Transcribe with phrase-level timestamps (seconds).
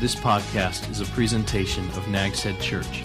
[0.00, 3.02] This podcast is a presentation of Nag's Head Church,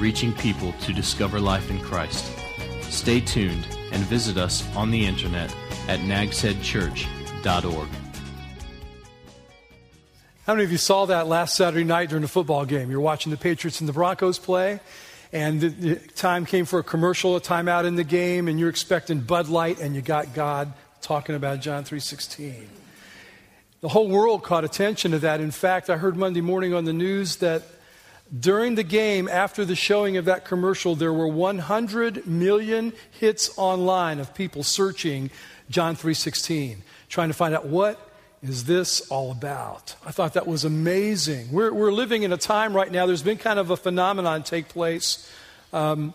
[0.00, 2.32] reaching people to discover life in Christ.
[2.80, 5.54] Stay tuned and visit us on the internet
[5.86, 7.88] at nagsheadchurch.org.
[10.44, 12.90] How many of you saw that last Saturday night during the football game?
[12.90, 14.80] You're watching the Patriots and the Broncos play,
[15.32, 18.68] and the, the time came for a commercial, a timeout in the game, and you're
[18.68, 20.72] expecting Bud Light, and you got God
[21.02, 22.81] talking about John 3:16.
[23.82, 25.40] The whole world caught attention to that.
[25.40, 27.64] In fact, I heard Monday morning on the news that
[28.38, 34.20] during the game, after the showing of that commercial, there were 100 million hits online
[34.20, 35.30] of people searching
[35.68, 37.98] John 3:16, trying to find out what
[38.40, 39.96] is this all about.
[40.06, 41.50] I thought that was amazing.
[41.50, 43.06] We're, we're living in a time right now.
[43.06, 45.28] There's been kind of a phenomenon take place.
[45.72, 46.14] Um,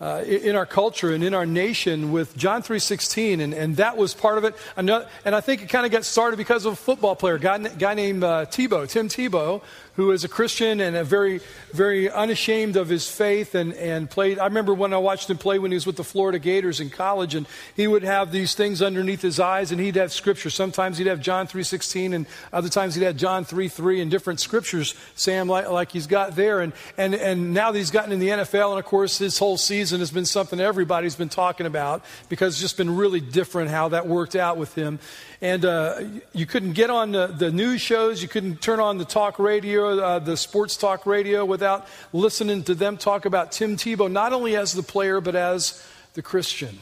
[0.00, 4.12] uh, in our culture and in our nation with John 3.16, and, and that was
[4.12, 4.54] part of it.
[4.76, 7.58] And I think it kind of got started because of a football player, a guy,
[7.58, 9.62] guy named uh, Tebow, Tim Tebow,
[9.96, 11.40] who is a Christian and a very,
[11.72, 14.38] very unashamed of his faith and, and played.
[14.38, 16.90] I remember when I watched him play when he was with the Florida Gators in
[16.90, 20.50] college, and he would have these things underneath his eyes, and he'd have scripture.
[20.50, 24.94] Sometimes he'd have John 3.16, and other times he'd have John 3.3 and different scriptures,
[25.14, 26.60] Sam, like, like he's got there.
[26.60, 29.56] And, and, and now that he's gotten in the NFL, and of course his whole
[29.56, 33.88] season has been something everybody's been talking about because it's just been really different how
[33.88, 34.98] that worked out with him.
[35.40, 36.00] And uh,
[36.32, 39.98] you couldn't get on the, the, news shows, you couldn't turn on the talk radio,
[39.98, 44.56] uh, the sports talk radio, without listening to them talk about Tim Tebow, not only
[44.56, 46.78] as the player, but as the Christian.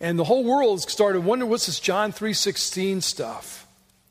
[0.00, 3.66] And the whole world started wondering what's this John 3.16 stuff?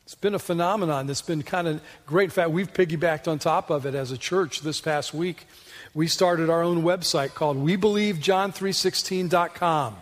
[0.05, 2.25] It's been a phenomenon that's been kind of great.
[2.25, 5.45] In fact, we've piggybacked on top of it as a church this past week.
[5.93, 9.95] We started our own website called WeBelieveJohn316.com.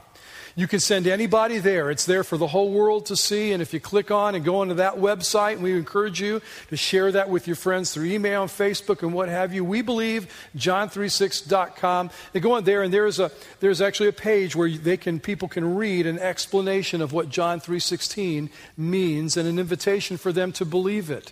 [0.55, 1.89] You can send anybody there.
[1.89, 3.53] It's there for the whole world to see.
[3.53, 7.11] And if you click on and go onto that website, we encourage you to share
[7.13, 9.63] that with your friends through email and Facebook and what have you.
[9.63, 12.09] We believe john36.com.
[12.33, 15.19] They go on there and there is a there's actually a page where they can
[15.19, 20.51] people can read an explanation of what John 3:16 means and an invitation for them
[20.53, 21.31] to believe it.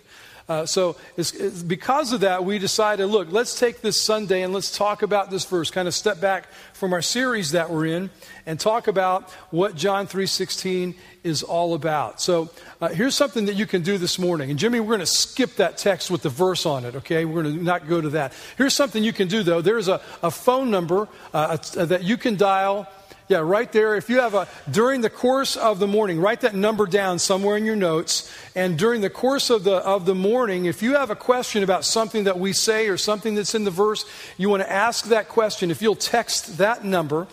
[0.50, 4.52] Uh, so, it's, it's because of that, we decided look, let's take this Sunday and
[4.52, 8.10] let's talk about this verse, kind of step back from our series that we're in
[8.46, 12.20] and talk about what John 3:16 is all about.
[12.20, 12.50] So,
[12.80, 14.50] uh, here's something that you can do this morning.
[14.50, 17.24] And Jimmy, we're going to skip that text with the verse on it, okay?
[17.24, 18.32] We're going to not go to that.
[18.58, 19.60] Here's something you can do though.
[19.60, 22.88] There's a, a phone number uh, that you can dial
[23.30, 23.94] yeah, right there.
[23.94, 27.56] If you have a, during the course of the morning, write that number down somewhere
[27.56, 28.28] in your notes.
[28.56, 31.84] And during the course of the, of the morning, if you have a question about
[31.84, 34.04] something that we say or something that's in the verse,
[34.36, 35.70] you want to ask that question.
[35.70, 37.28] If you'll text that number,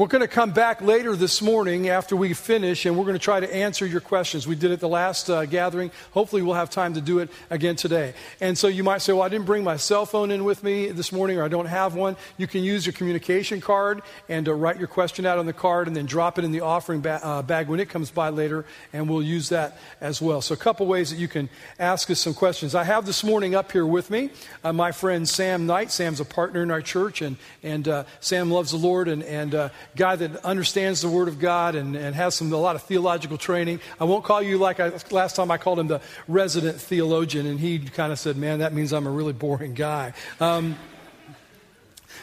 [0.00, 3.18] we're going to come back later this morning after we finish, and we're going to
[3.18, 4.46] try to answer your questions.
[4.46, 5.90] We did it the last uh, gathering.
[6.12, 8.14] Hopefully, we'll have time to do it again today.
[8.40, 10.88] And so you might say, Well, I didn't bring my cell phone in with me
[10.88, 12.16] this morning, or I don't have one.
[12.38, 15.86] You can use your communication card and uh, write your question out on the card
[15.86, 18.64] and then drop it in the offering ba- uh, bag when it comes by later,
[18.94, 20.40] and we'll use that as well.
[20.40, 22.74] So, a couple ways that you can ask us some questions.
[22.74, 24.30] I have this morning up here with me
[24.64, 25.92] uh, my friend Sam Knight.
[25.92, 29.54] Sam's a partner in our church, and, and uh, Sam loves the Lord and, and
[29.54, 32.82] uh, guy that understands the Word of God and, and has some, a lot of
[32.82, 33.80] theological training.
[33.98, 37.58] I won't call you like I, last time I called him the resident theologian, and
[37.58, 40.12] he kind of said, Man, that means I'm a really boring guy.
[40.40, 40.76] Um,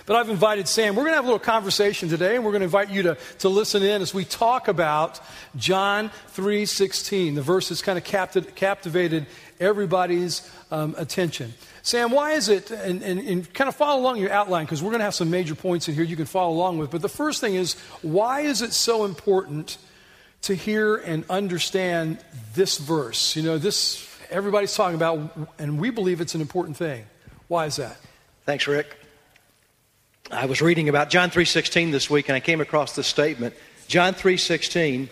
[0.05, 0.95] but I've invited Sam.
[0.95, 3.17] We're going to have a little conversation today, and we're going to invite you to,
[3.39, 5.19] to listen in as we talk about
[5.57, 7.35] John 3.16.
[7.35, 9.25] The verse has kind of capti- captivated
[9.59, 11.53] everybody's um, attention.
[11.87, 14.89] Sam, why is it, and, and, and kind of follow along your outline, because we're
[14.89, 16.91] going to have some major points in here you can follow along with.
[16.91, 19.77] But the first thing is, why is it so important
[20.41, 22.17] to hear and understand
[22.53, 23.37] this verse?
[23.37, 27.05] You know, this, everybody's talking about, and we believe it's an important thing.
[27.47, 27.95] Why is that?
[28.45, 28.93] Thanks, Rick.
[30.29, 33.55] I was reading about John 3.16 this week, and I came across this statement.
[33.87, 35.07] John 3.16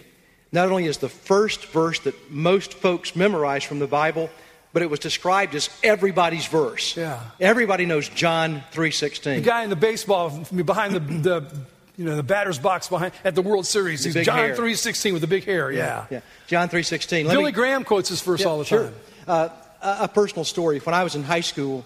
[0.52, 4.29] not only is the first verse that most folks memorize from the Bible,
[4.75, 6.97] but it was described as everybody's verse.
[6.97, 7.22] Yeah.
[7.39, 9.35] Everybody knows John 3.16.
[9.35, 11.45] The guy in the baseball behind the, the
[11.95, 14.03] you know, the batter's box behind at the World Series.
[14.03, 15.79] The He's John 3.16 with the big hair, yeah.
[15.79, 16.19] Yeah, yeah.
[16.47, 17.29] John 3.16.
[17.29, 18.83] Billy me, Graham quotes this verse yeah, all the sure.
[18.83, 18.93] time.
[19.25, 19.49] Uh,
[19.81, 20.79] a personal story.
[20.79, 21.85] When I was in high school,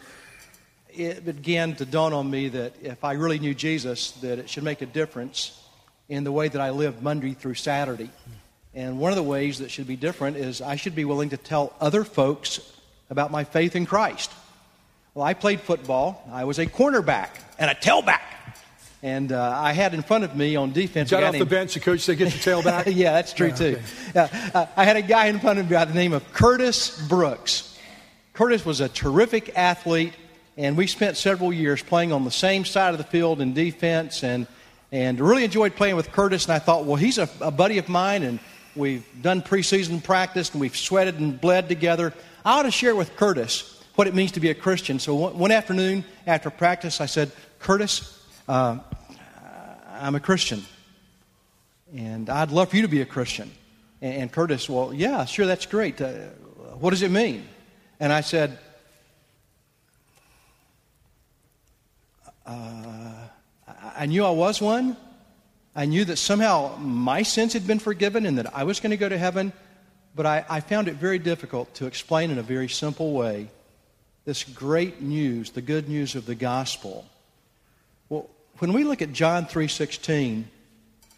[0.92, 4.64] it began to dawn on me that if I really knew Jesus, that it should
[4.64, 5.62] make a difference
[6.08, 8.10] in the way that I lived Monday through Saturday.
[8.74, 11.38] And one of the ways that should be different is I should be willing to
[11.38, 12.60] tell other folks
[13.10, 14.32] about my faith in Christ.
[15.14, 16.24] Well, I played football.
[16.32, 18.22] I was a cornerback and a tailback.
[19.02, 21.10] And uh, I had in front of me on defense.
[21.10, 21.42] Got off named...
[21.42, 23.80] the bench, the coach said, "Get your tail back." yeah, that's true too.
[24.10, 24.30] Okay.
[24.54, 27.78] Uh, I had a guy in front of me by the name of Curtis Brooks.
[28.34, 30.14] Curtis was a terrific athlete,
[30.58, 34.22] and we spent several years playing on the same side of the field in defense,
[34.22, 34.48] and
[34.92, 36.46] and really enjoyed playing with Curtis.
[36.46, 38.40] And I thought, well, he's a, a buddy of mine, and
[38.76, 42.14] we've done preseason practice, and we've sweated and bled together.
[42.46, 44.98] I ought to share with Curtis what it means to be a Christian.
[45.00, 48.80] So one, afternoon after practice, I said, Curtis, uh,
[50.00, 50.64] I'm a Christian,
[51.94, 53.52] and I'd love for you to be a Christian.
[54.02, 56.00] And, and Curtis, well, yeah, sure, that's great.
[56.00, 56.14] Uh,
[56.80, 57.46] what does it mean?
[58.00, 58.58] And I said,
[62.46, 63.28] uh,
[63.98, 64.96] I knew I was one.
[65.76, 68.98] I knew that somehow my sins had been forgiven and that I was going to
[68.98, 69.52] go to heaven.
[70.16, 73.50] But I, I found it very difficult to explain in a very simple way
[74.26, 77.06] this great news, the good news of the gospel.
[78.10, 78.30] Well,
[78.60, 80.44] when we look at John 3:16,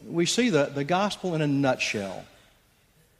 [0.08, 2.24] we see the, the gospel in a nutshell.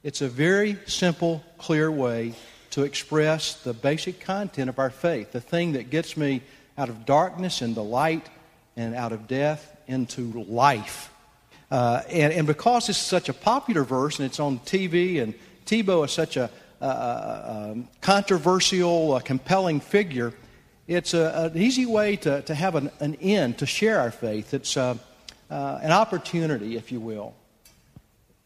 [0.04, 2.34] It's a very simple, clear way
[2.72, 6.42] to express the basic content of our faith, the thing that gets me
[6.78, 8.28] out of darkness into light
[8.76, 11.12] and out of death into life.
[11.70, 15.34] Uh, and, and, because is such a popular verse and it's on TV, and
[15.72, 16.50] Tebow is such a,
[16.82, 20.34] a, a controversial, a compelling figure,
[20.86, 24.54] it's an easy way to, to have an, an end, to share our faith.
[24.54, 24.98] It's uh,
[25.50, 27.34] uh, an opportunity, if you will,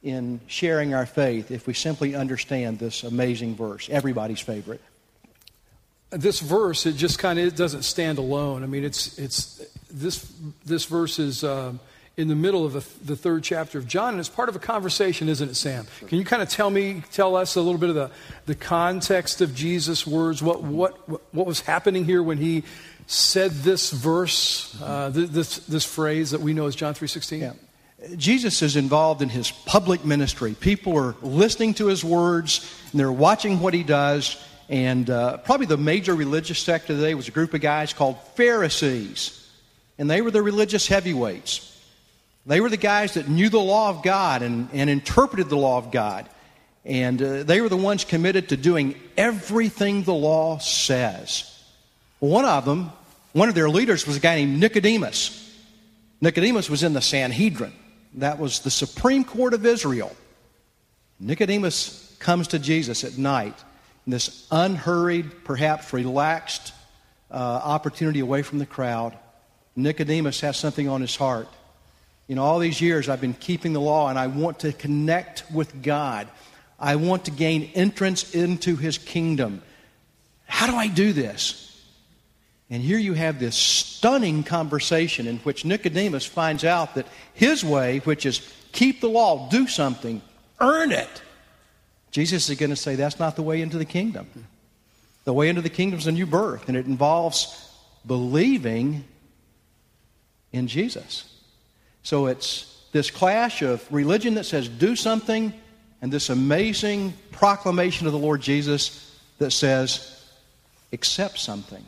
[0.03, 4.81] in sharing our faith if we simply understand this amazing verse, everybody's favorite.
[6.11, 8.63] This verse, it just kind of doesn't stand alone.
[8.63, 10.31] I mean, it's, it's, this,
[10.63, 11.79] this verse is um,
[12.17, 14.59] in the middle of the, the, third chapter of John, and it's part of a
[14.59, 15.85] conversation, isn't it, Sam?
[16.07, 18.11] Can you kind of tell me, tell us a little bit of the,
[18.45, 20.41] the context of Jesus' words?
[20.41, 22.63] What, what, what was happening here when he
[23.07, 27.41] said this verse, uh, this, this phrase that we know as John 3.16?
[27.41, 27.53] Yeah.
[28.15, 30.55] Jesus is involved in his public ministry.
[30.59, 34.41] People are listening to his words, and they're watching what he does.
[34.69, 37.93] And uh, probably the major religious sect of the day was a group of guys
[37.93, 39.41] called Pharisees.
[39.97, 41.74] And they were the religious heavyweights.
[42.45, 45.77] They were the guys that knew the law of God and, and interpreted the law
[45.77, 46.29] of God.
[46.83, 51.51] And uh, they were the ones committed to doing everything the law says.
[52.19, 52.91] One of them,
[53.33, 55.41] one of their leaders, was a guy named Nicodemus.
[56.21, 57.73] Nicodemus was in the Sanhedrin.
[58.15, 60.15] That was the Supreme Court of Israel.
[61.19, 63.57] Nicodemus comes to Jesus at night
[64.05, 66.73] in this unhurried, perhaps relaxed
[67.31, 69.17] uh, opportunity away from the crowd.
[69.75, 71.47] Nicodemus has something on his heart.
[72.27, 75.43] You know, all these years I've been keeping the law and I want to connect
[75.51, 76.27] with God.
[76.79, 79.61] I want to gain entrance into his kingdom.
[80.45, 81.61] How do I do this?
[82.69, 87.99] And here you have this stunning conversation in which Nicodemus finds out that his way,
[87.99, 88.41] which is
[88.71, 90.21] keep the law, do something,
[90.59, 91.21] earn it.
[92.09, 94.27] Jesus is going to say that's not the way into the kingdom.
[95.25, 97.71] The way into the kingdom is a new birth, and it involves
[98.05, 99.03] believing
[100.51, 101.34] in Jesus.
[102.05, 105.51] So it's this clash of religion that says do something
[106.03, 110.23] and this amazing proclamation of the Lord Jesus that says
[110.93, 111.83] accept something.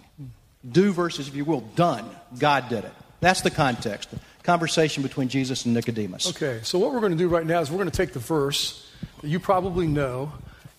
[0.69, 2.03] Do versus, if you will, done.
[2.39, 2.91] God did it.
[3.19, 4.09] That's the context.
[4.09, 6.29] The conversation between Jesus and Nicodemus.
[6.29, 8.19] Okay, so what we're going to do right now is we're going to take the
[8.19, 8.89] verse
[9.21, 10.31] that you probably know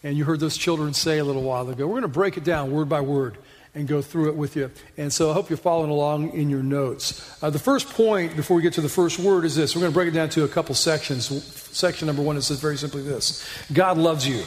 [0.03, 1.87] and you heard those children say a little while ago.
[1.87, 3.39] We're going to break it down word by word
[3.79, 4.71] and go through it with you.
[4.97, 7.43] And so I hope you're following along in your notes.
[7.43, 9.93] Uh, the first point before we get to the first word is this we're going
[9.93, 11.27] to break it down to a couple sections.
[11.77, 14.43] Section number one, it says very simply this God loves you.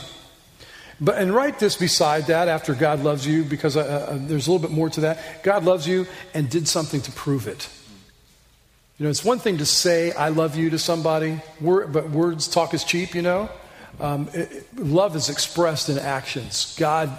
[1.00, 4.52] But, and write this beside that after God loves you, because uh, uh, there's a
[4.52, 5.42] little bit more to that.
[5.42, 7.68] God loves you and did something to prove it.
[9.00, 12.76] You know, it's one thing to say, I love you to somebody, but words talk
[12.76, 13.50] is cheap, you know.
[14.00, 16.76] Um, it, love is expressed in actions.
[16.78, 17.10] God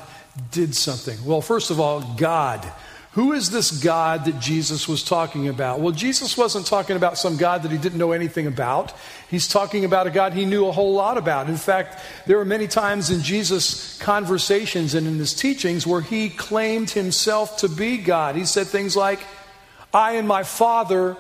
[0.51, 1.25] did something.
[1.25, 2.67] Well, first of all, God.
[3.13, 5.81] Who is this God that Jesus was talking about?
[5.81, 8.95] Well, Jesus wasn't talking about some God that he didn't know anything about.
[9.29, 11.51] He's talking about a God he knew a whole lot about.
[11.51, 16.31] In fact, there were many times in Jesus' conversations and in his teachings where he
[16.31, 18.35] claimed himself to be God.
[18.35, 19.21] He said things like,
[19.93, 21.15] I and my Father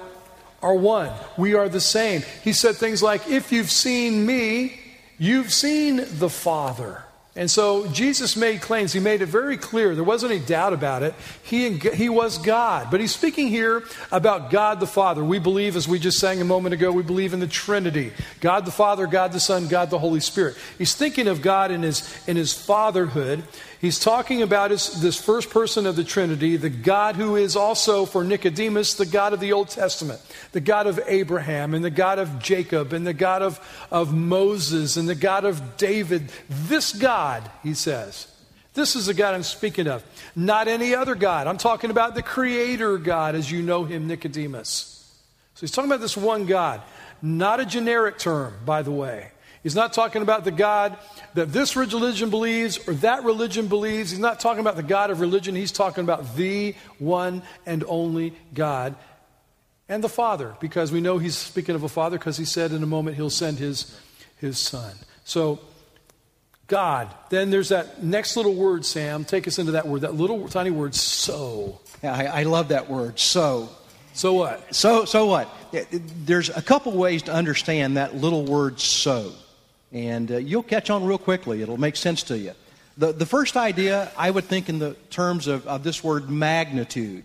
[0.62, 1.12] are one.
[1.37, 2.23] We are the same.
[2.42, 4.81] He said things like, If you've seen me,
[5.19, 7.04] you've seen the Father.
[7.35, 8.93] And so Jesus made claims.
[8.93, 9.95] He made it very clear.
[9.95, 11.15] There wasn't any doubt about it.
[11.43, 12.89] He, he was God.
[12.91, 15.25] But he's speaking here about God the Father.
[15.25, 18.67] We believe, as we just sang a moment ago, we believe in the Trinity God
[18.67, 20.57] the Father, God the Son, God the Holy Spirit.
[20.77, 23.45] He's thinking of God in his, in his fatherhood.
[23.83, 28.07] He's talking about his, this first person of the Trinity, the God who is also,
[28.07, 30.21] for Nicodemus, the God of the Old Testament,
[30.53, 33.59] the God of Abraham, and the God of Jacob, and the God of,
[33.91, 36.31] of Moses, and the God of David.
[36.49, 38.29] This God, he says,
[38.75, 40.05] This is the God I'm speaking of,
[40.37, 41.49] not any other God.
[41.49, 45.12] I'm talking about the Creator God as you know him, Nicodemus.
[45.57, 46.83] So he's talking about this one God,
[47.21, 49.33] not a generic term, by the way.
[49.62, 50.99] He's not talking about the God
[51.35, 54.11] that this religion believes or that religion believes.
[54.11, 55.54] He's not talking about the God of religion.
[55.54, 58.97] He's talking about the one and only God
[59.88, 62.83] and the Father, because we know he's speaking of a Father because he said in
[62.83, 63.97] a moment he'll send his,
[64.38, 64.95] his Son.
[65.25, 65.61] So,
[66.66, 67.09] God.
[67.28, 69.25] Then there's that next little word, Sam.
[69.25, 71.81] Take us into that word, that little tiny word, so.
[72.02, 73.69] Yeah, I, I love that word, so.
[74.14, 74.75] So what?
[74.75, 75.49] So, so what?
[75.90, 79.33] There's a couple ways to understand that little word so.
[79.92, 81.62] And uh, you'll catch on real quickly.
[81.62, 82.52] It'll make sense to you.
[82.96, 87.25] The, the first idea, I would think in the terms of, of this word magnitude.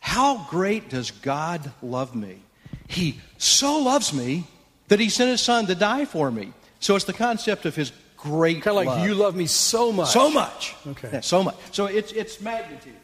[0.00, 2.40] How great does God love me?
[2.86, 4.44] He so loves me
[4.88, 6.52] that he sent his son to die for me.
[6.80, 9.06] So it's the concept of his great kind of like love.
[9.06, 10.08] you love me so much.
[10.08, 10.74] So much.
[10.86, 11.10] Okay.
[11.14, 11.56] Yeah, so much.
[11.72, 12.94] So it's, it's magnitude.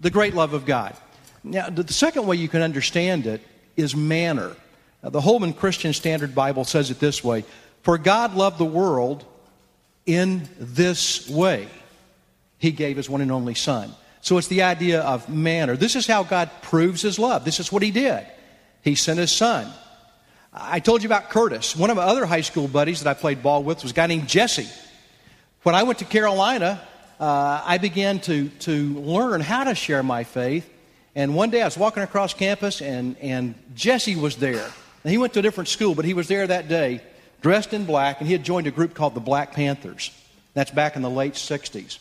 [0.00, 0.96] The great love of God.
[1.42, 3.42] Now, the second way you can understand it
[3.76, 4.56] is manner.
[5.02, 7.44] Now, the Holman Christian Standard Bible says it this way
[7.84, 9.24] For God loved the world
[10.06, 11.68] in this way.
[12.58, 13.92] He gave his one and only Son.
[14.22, 15.76] So it's the idea of manner.
[15.76, 17.44] This is how God proves his love.
[17.44, 18.26] This is what he did.
[18.80, 19.70] He sent his Son.
[20.50, 21.76] I told you about Curtis.
[21.76, 24.06] One of my other high school buddies that I played ball with was a guy
[24.06, 24.68] named Jesse.
[25.62, 26.80] When I went to Carolina,
[27.20, 30.70] uh, I began to, to learn how to share my faith.
[31.14, 34.70] And one day I was walking across campus, and, and Jesse was there.
[35.04, 37.02] And he went to a different school, but he was there that day,
[37.44, 40.10] dressed in black, and he had joined a group called the Black Panthers.
[40.54, 41.98] That's back in the late 60s.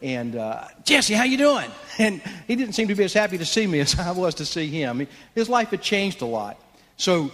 [0.00, 1.68] And uh, Jesse, how you doing?
[1.98, 4.44] And he didn't seem to be as happy to see me as I was to
[4.44, 5.08] see him.
[5.34, 6.56] His life had changed a lot.
[6.98, 7.32] So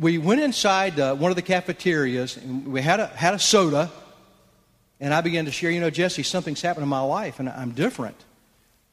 [0.00, 3.90] we went inside uh, one of the cafeterias and we had a, had a soda.
[4.98, 7.72] And I began to share, you know, Jesse, something's happened in my life and I'm
[7.72, 8.16] different.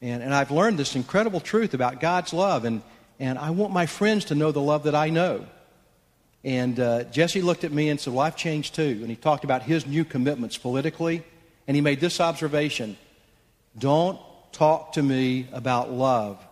[0.02, 2.66] And, and I've learned this incredible truth about God's love.
[2.66, 2.82] And,
[3.18, 5.46] and I want my friends to know the love that I know.
[6.44, 8.98] And uh, Jesse looked at me and said, Well, I've changed too.
[9.00, 11.22] And he talked about his new commitments politically.
[11.68, 12.96] And he made this observation
[13.78, 14.18] Don't
[14.52, 16.44] talk to me about love.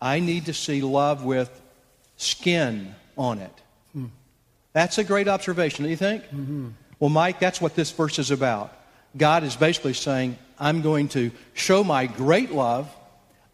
[0.00, 1.50] I need to see love with
[2.16, 3.62] skin on it.
[3.92, 4.06] Hmm.
[4.72, 6.24] That's a great observation, do you think?
[6.24, 6.70] Mm-hmm.
[6.98, 8.76] Well, Mike, that's what this verse is about.
[9.16, 12.88] God is basically saying, I'm going to show my great love.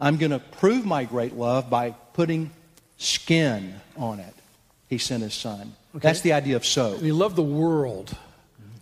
[0.01, 2.51] I'm going to prove my great love by putting
[2.97, 4.35] skin on it.
[4.91, 5.73] He sent his son.
[5.95, 6.01] Okay.
[6.01, 6.95] That's the idea of so.
[6.95, 8.15] And he loved the world.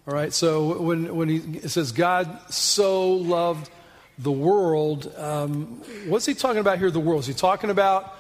[0.09, 3.71] All right, so when, when he says God so loved
[4.19, 7.21] the world, um, what's he talking about here, the world?
[7.21, 8.15] Is he talking about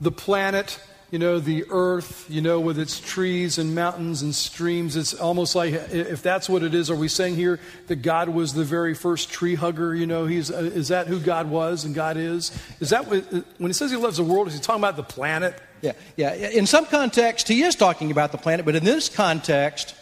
[0.00, 4.96] the planet you know, the earth, you know, with its trees and mountains and streams.
[4.96, 8.54] It's almost like, if that's what it is, are we saying here that God was
[8.54, 9.94] the very first tree hugger?
[9.94, 12.50] You know, he's, uh, is that who God was and God is?
[12.80, 13.22] Is that what,
[13.58, 15.60] when he says he loves the world, is he talking about the planet?
[15.82, 16.34] Yeah, yeah.
[16.34, 19.94] In some context, he is talking about the planet, but in this context,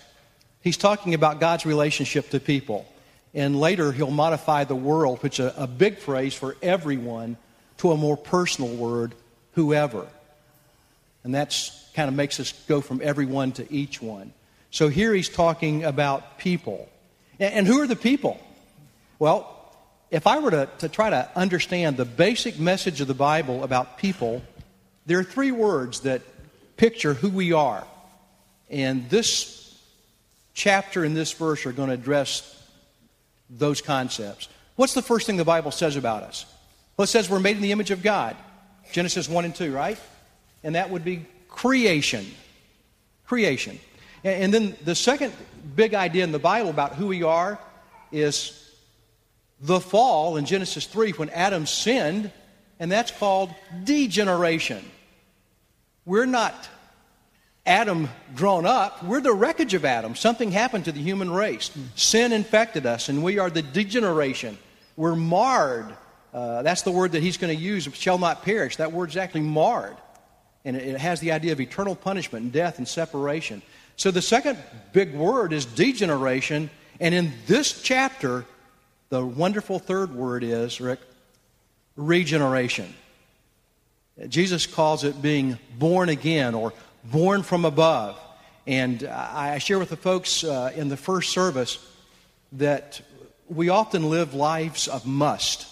[0.60, 2.86] he's talking about God's relationship to people.
[3.34, 7.36] And later, he'll modify the world, which is a, a big phrase for everyone,
[7.78, 9.14] to a more personal word,
[9.52, 10.06] whoever.
[11.24, 14.32] And that's kind of makes us go from everyone to each one.
[14.70, 16.88] So here he's talking about people.
[17.40, 18.40] And who are the people?
[19.18, 19.50] Well,
[20.10, 23.98] if I were to, to try to understand the basic message of the Bible about
[23.98, 24.42] people,
[25.06, 26.22] there are three words that
[26.76, 27.86] picture who we are.
[28.70, 29.78] And this
[30.54, 32.50] chapter and this verse are going to address
[33.50, 34.48] those concepts.
[34.76, 36.46] What's the first thing the Bible says about us?
[36.96, 38.36] Well, it says we're made in the image of God.
[38.92, 39.98] Genesis 1 and 2, right?
[40.64, 42.26] and that would be creation.
[43.26, 43.78] Creation.
[44.24, 45.32] And then the second
[45.76, 47.58] big idea in the Bible about who we are
[48.10, 48.60] is
[49.60, 52.32] the fall in Genesis 3 when Adam sinned,
[52.80, 53.50] and that's called
[53.84, 54.82] degeneration.
[56.06, 56.68] We're not
[57.66, 60.14] Adam grown up, we're the wreckage of Adam.
[60.14, 61.70] Something happened to the human race.
[61.94, 64.58] Sin infected us, and we are the degeneration.
[64.96, 65.86] We're marred.
[66.32, 68.76] Uh, that's the word that he's going to use, shall not perish.
[68.76, 69.96] That word's actually marred
[70.64, 73.62] and it has the idea of eternal punishment and death and separation.
[73.96, 74.58] So the second
[74.92, 76.70] big word is degeneration,
[77.00, 78.44] and in this chapter,
[79.10, 81.00] the wonderful third word is, Rick,
[81.96, 82.92] regeneration.
[84.28, 86.72] Jesus calls it being born again or
[87.04, 88.18] born from above.
[88.66, 91.78] And I share with the folks uh, in the first service
[92.52, 93.00] that
[93.48, 95.66] we often live lives of must.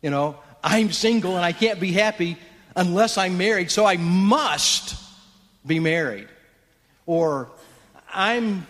[0.00, 2.38] You know, I'm single and I can't be happy
[2.74, 4.96] unless I'm married, so I must
[5.66, 6.28] be married.
[7.04, 7.50] Or
[8.12, 8.66] I'm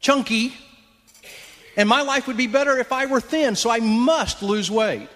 [0.00, 0.54] chunky
[1.76, 5.08] And my life would be better if I were thin, so I must lose weight.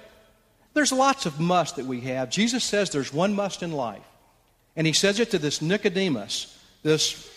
[0.75, 2.31] There's lots of must that we have.
[2.31, 4.03] Jesus says there's one must in life.
[4.77, 7.29] And he says it to this Nicodemus, this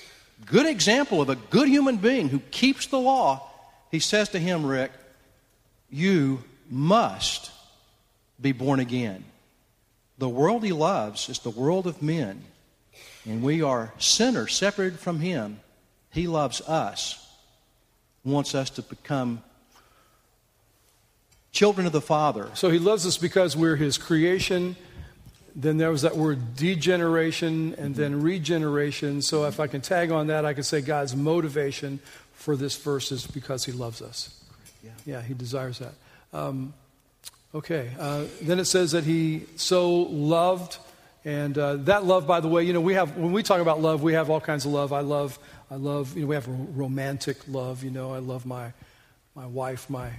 [0.46, 3.48] good example of a good human being who keeps the law.
[3.90, 4.92] He says to him, Rick,
[5.90, 7.52] you must
[8.40, 9.24] be born again.
[10.18, 12.44] The world he loves is the world of men,
[13.26, 15.60] and we are sinners separated from him.
[16.12, 17.28] He loves us,
[18.24, 19.42] wants us to become
[21.52, 22.50] children of the Father.
[22.54, 24.76] So he loves us because we're his creation.
[25.56, 29.22] Then there was that word degeneration and then regeneration.
[29.22, 32.00] So if I can tag on that, I can say God's motivation
[32.34, 34.42] for this verse is because he loves us.
[34.84, 35.94] Yeah, yeah he desires that.
[36.34, 36.74] Um,
[37.54, 37.92] okay.
[38.00, 40.78] Uh, then it says that he so loved.
[41.26, 43.82] And uh, that love, by the way, you know, we have, when we talk about
[43.82, 44.94] love, we have all kinds of love.
[44.94, 45.38] I love,
[45.70, 48.72] I love, you know, we have romantic love, you know, I love my,
[49.36, 50.10] my wife, my,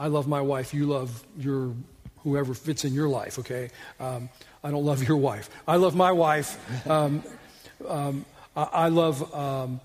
[0.00, 1.74] I love my wife, you love your
[2.22, 3.68] whoever fits in your life, okay?
[4.00, 4.30] Um,
[4.64, 5.50] I don't love your wife.
[5.68, 6.58] I love my wife.
[6.88, 7.22] Um,
[7.86, 8.24] um,
[8.56, 9.80] I, I, love, um,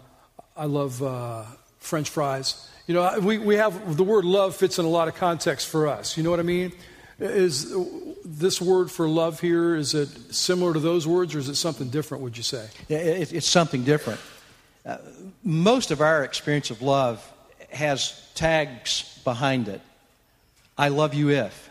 [0.56, 1.44] I love uh,
[1.80, 2.70] French fries.
[2.88, 5.88] You know, we, we have the word love fits in a lot of context for
[5.88, 6.16] us.
[6.16, 6.72] You know what I mean?
[7.20, 7.76] Is
[8.24, 11.90] this word for love here, is it similar to those words or is it something
[11.90, 12.70] different, would you say?
[12.88, 14.22] Yeah, it, it's something different.
[14.86, 14.98] Uh,
[15.44, 17.22] most of our experience of love
[17.70, 19.82] has tags behind it.
[20.78, 21.70] I love you if.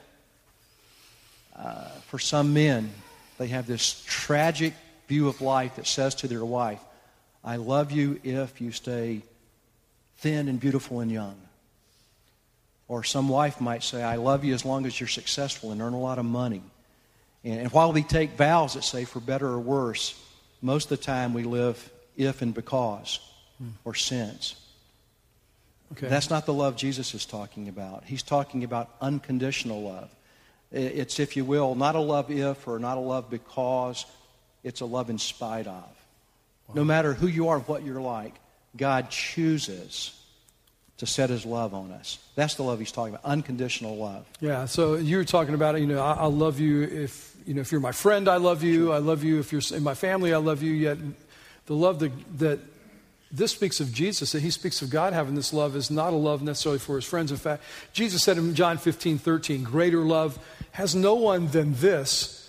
[1.56, 2.90] Uh, for some men,
[3.38, 4.75] they have this tragic
[5.08, 6.80] view of life that says to their wife,
[7.44, 9.23] I love you if you stay
[10.18, 11.37] thin and beautiful and young.
[12.88, 15.92] Or some wife might say, I love you as long as you're successful and earn
[15.92, 16.62] a lot of money.
[17.44, 20.18] And, and while we take vows that say for better or worse,
[20.62, 23.20] most of the time we live if and because
[23.84, 24.56] or since.
[25.96, 26.08] Okay.
[26.08, 28.04] That's not the love Jesus is talking about.
[28.04, 30.11] He's talking about unconditional love.
[30.72, 34.07] It's, if you will, not a love if or not a love because,
[34.64, 35.85] it's a love in spite of.
[36.68, 36.74] Wow.
[36.74, 38.35] No matter who you are, what you're like,
[38.76, 40.20] God chooses
[40.96, 42.18] to set his love on us.
[42.35, 44.26] That's the love he's talking about, unconditional love.
[44.40, 47.61] Yeah, so you were talking about, you know, I, I love you if, you know,
[47.61, 48.87] if you're my friend, I love you.
[48.87, 48.94] Sure.
[48.94, 50.72] I love you if you're in my family, I love you.
[50.72, 50.98] Yet
[51.66, 52.59] the love that, that
[53.37, 56.16] this speaks of Jesus, that he speaks of God having this love is not a
[56.16, 57.33] love necessarily for his friends.
[57.33, 60.38] In fact, Jesus said in John 15, 13, greater love
[60.73, 62.49] has no one than this,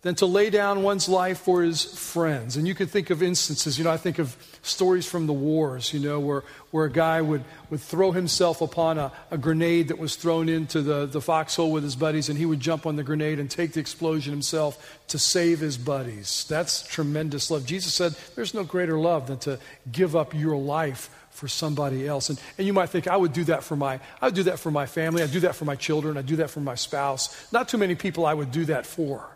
[0.00, 2.56] than to lay down one's life for his friends.
[2.56, 5.92] And you can think of instances, you know, I think of stories from the wars,
[5.92, 9.98] you know, where, where a guy would, would throw himself upon a, a grenade that
[9.98, 13.02] was thrown into the, the foxhole with his buddies, and he would jump on the
[13.02, 16.46] grenade and take the explosion himself to save his buddies.
[16.48, 17.66] That's tremendous love.
[17.66, 19.58] Jesus said, There's no greater love than to
[19.90, 22.30] give up your life for somebody else.
[22.30, 24.60] And, and you might think, I would do that for my, I would do that
[24.60, 27.52] for my family, I'd do that for my children, I'd do that for my spouse.
[27.52, 29.26] Not too many people I would do that for.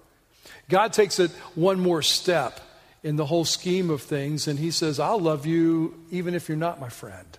[0.68, 2.60] God takes it one more step
[3.06, 6.58] in the whole scheme of things, and He says, I'll love you even if you're
[6.58, 7.38] not my friend.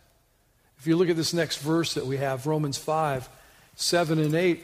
[0.79, 3.27] If you look at this next verse that we have, Romans 5
[3.75, 4.63] 7 and 8,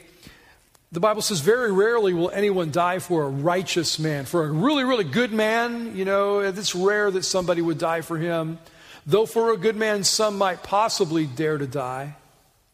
[0.92, 4.24] the Bible says, Very rarely will anyone die for a righteous man.
[4.24, 8.16] For a really, really good man, you know, it's rare that somebody would die for
[8.16, 8.58] him.
[9.04, 12.16] Though for a good man, some might possibly dare to die,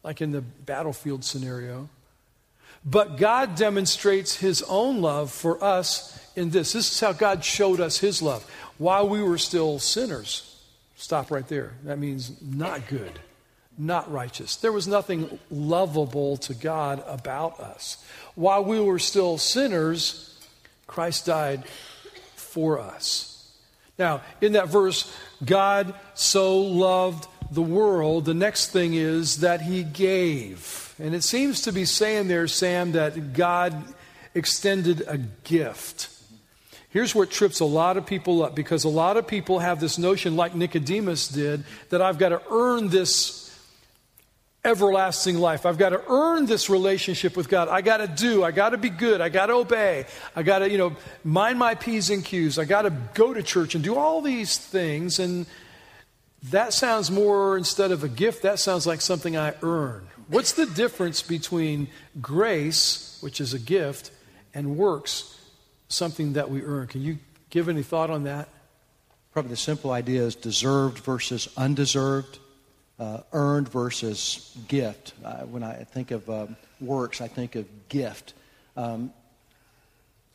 [0.03, 1.89] like in the battlefield scenario.
[2.83, 6.73] But God demonstrates his own love for us in this.
[6.73, 8.43] This is how God showed us his love.
[8.77, 10.59] While we were still sinners,
[10.95, 11.73] stop right there.
[11.83, 13.19] That means not good,
[13.77, 14.55] not righteous.
[14.55, 18.03] There was nothing lovable to God about us.
[18.33, 20.39] While we were still sinners,
[20.87, 21.63] Christ died
[22.35, 23.51] for us.
[23.99, 25.15] Now, in that verse,
[25.45, 30.90] God so loved the world, the next thing is that he gave.
[31.01, 33.75] And it seems to be saying there, Sam, that God
[34.35, 36.09] extended a gift.
[36.89, 39.97] Here's what trips a lot of people up because a lot of people have this
[39.97, 43.41] notion, like Nicodemus did, that I've got to earn this
[44.63, 45.65] everlasting life.
[45.65, 47.67] I've got to earn this relationship with God.
[47.67, 48.43] I got to do.
[48.43, 49.21] I got to be good.
[49.21, 50.05] I got to obey.
[50.35, 52.59] I got to, you know, mind my P's and Q's.
[52.59, 55.17] I got to go to church and do all these things.
[55.17, 55.47] And
[56.51, 60.07] that sounds more, instead of a gift, that sounds like something I earn.
[60.31, 61.89] What's the difference between
[62.21, 64.11] grace, which is a gift,
[64.53, 65.37] and works,
[65.89, 66.87] something that we earn?
[66.87, 67.17] Can you
[67.49, 68.47] give any thought on that?
[69.33, 72.39] Probably the simple idea is deserved versus undeserved,
[72.97, 75.11] uh, earned versus gift.
[75.21, 78.33] Uh, when I think of um, works, I think of gift.
[78.77, 79.11] Um,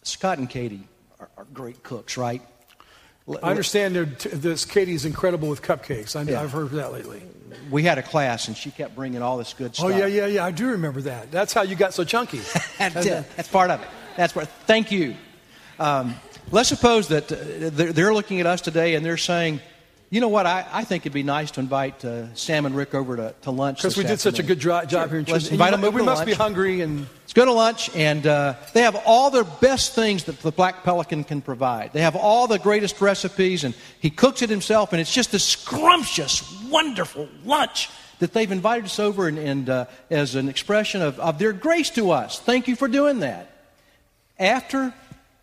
[0.02, 0.86] Scott and Katie
[1.18, 2.42] are, are great cooks, right?
[3.28, 6.14] I understand this Katie's incredible with cupcakes.
[6.14, 6.42] I, Yeah.
[6.42, 7.22] I've heard that lately.
[7.70, 9.86] We had a class, and she kept bringing all this good stuff.
[9.86, 10.44] Oh, yeah, yeah, yeah.
[10.44, 11.32] I do remember that.
[11.32, 12.38] That's how you got so chunky.
[12.78, 13.24] That's it.
[13.36, 13.88] That's part of it.
[14.16, 14.48] That's part.
[14.66, 15.16] Thank you.
[15.80, 16.14] Um,
[16.52, 17.36] let's suppose that uh,
[17.72, 19.60] they're looking at us today and they're saying,
[20.10, 20.46] you know what?
[20.46, 23.50] I, I think it'd be nice to invite uh, Sam and Rick over to, to
[23.50, 23.78] lunch.
[23.78, 26.24] Because we did such a good job here in Let's invite them over we must
[26.24, 30.22] be hungry and Let's go to lunch, and uh, they have all the best things
[30.24, 31.92] that the Black Pelican can provide.
[31.92, 35.40] They have all the greatest recipes, and he cooks it himself, and it's just a
[35.40, 37.90] scrumptious, wonderful lunch
[38.20, 41.90] that they've invited us over and, and uh, as an expression of, of their grace
[41.90, 42.38] to us.
[42.38, 43.50] Thank you for doing that.
[44.38, 44.94] After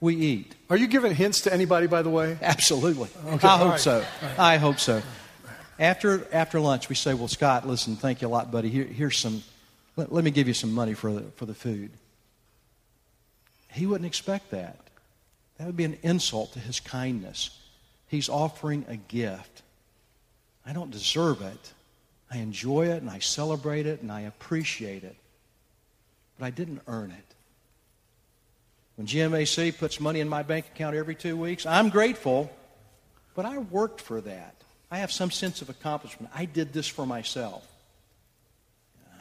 [0.03, 2.37] we eat, Are you giving hints to anybody, by the way?
[2.41, 3.07] Absolutely.
[3.25, 3.79] Okay, I hope right.
[3.79, 4.05] so.
[4.37, 5.01] I hope so.
[5.79, 8.69] After, after lunch, we say, Well, Scott, listen, thank you a lot, buddy.
[8.69, 9.43] Here, here's some,
[9.95, 11.89] let, let me give you some money for the, for the food.
[13.71, 14.77] He wouldn't expect that.
[15.57, 17.57] That would be an insult to his kindness.
[18.09, 19.61] He's offering a gift.
[20.65, 21.73] I don't deserve it.
[22.29, 25.15] I enjoy it and I celebrate it and I appreciate it.
[26.37, 27.32] But I didn't earn it.
[28.95, 32.51] When GMAC puts money in my bank account every two weeks, I'm grateful,
[33.35, 34.55] but I worked for that.
[34.91, 36.31] I have some sense of accomplishment.
[36.35, 37.67] I did this for myself.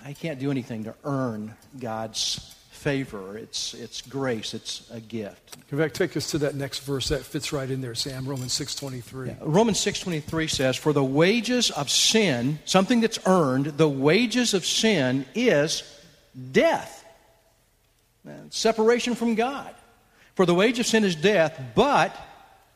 [0.05, 3.39] I can't do anything to earn God's favor.
[3.39, 5.57] It's, it's grace, it's a gift.
[5.71, 7.09] In fact, take us to that next verse.
[7.09, 8.27] That fits right in there, Sam.
[8.27, 9.37] Romans 6.23.
[9.41, 15.25] Romans 6:23 says, "For the wages of sin, something that's earned, the wages of sin
[15.35, 15.85] is
[16.51, 17.02] death.
[18.25, 19.75] And separation from God.
[20.35, 22.17] For the wage of sin is death, but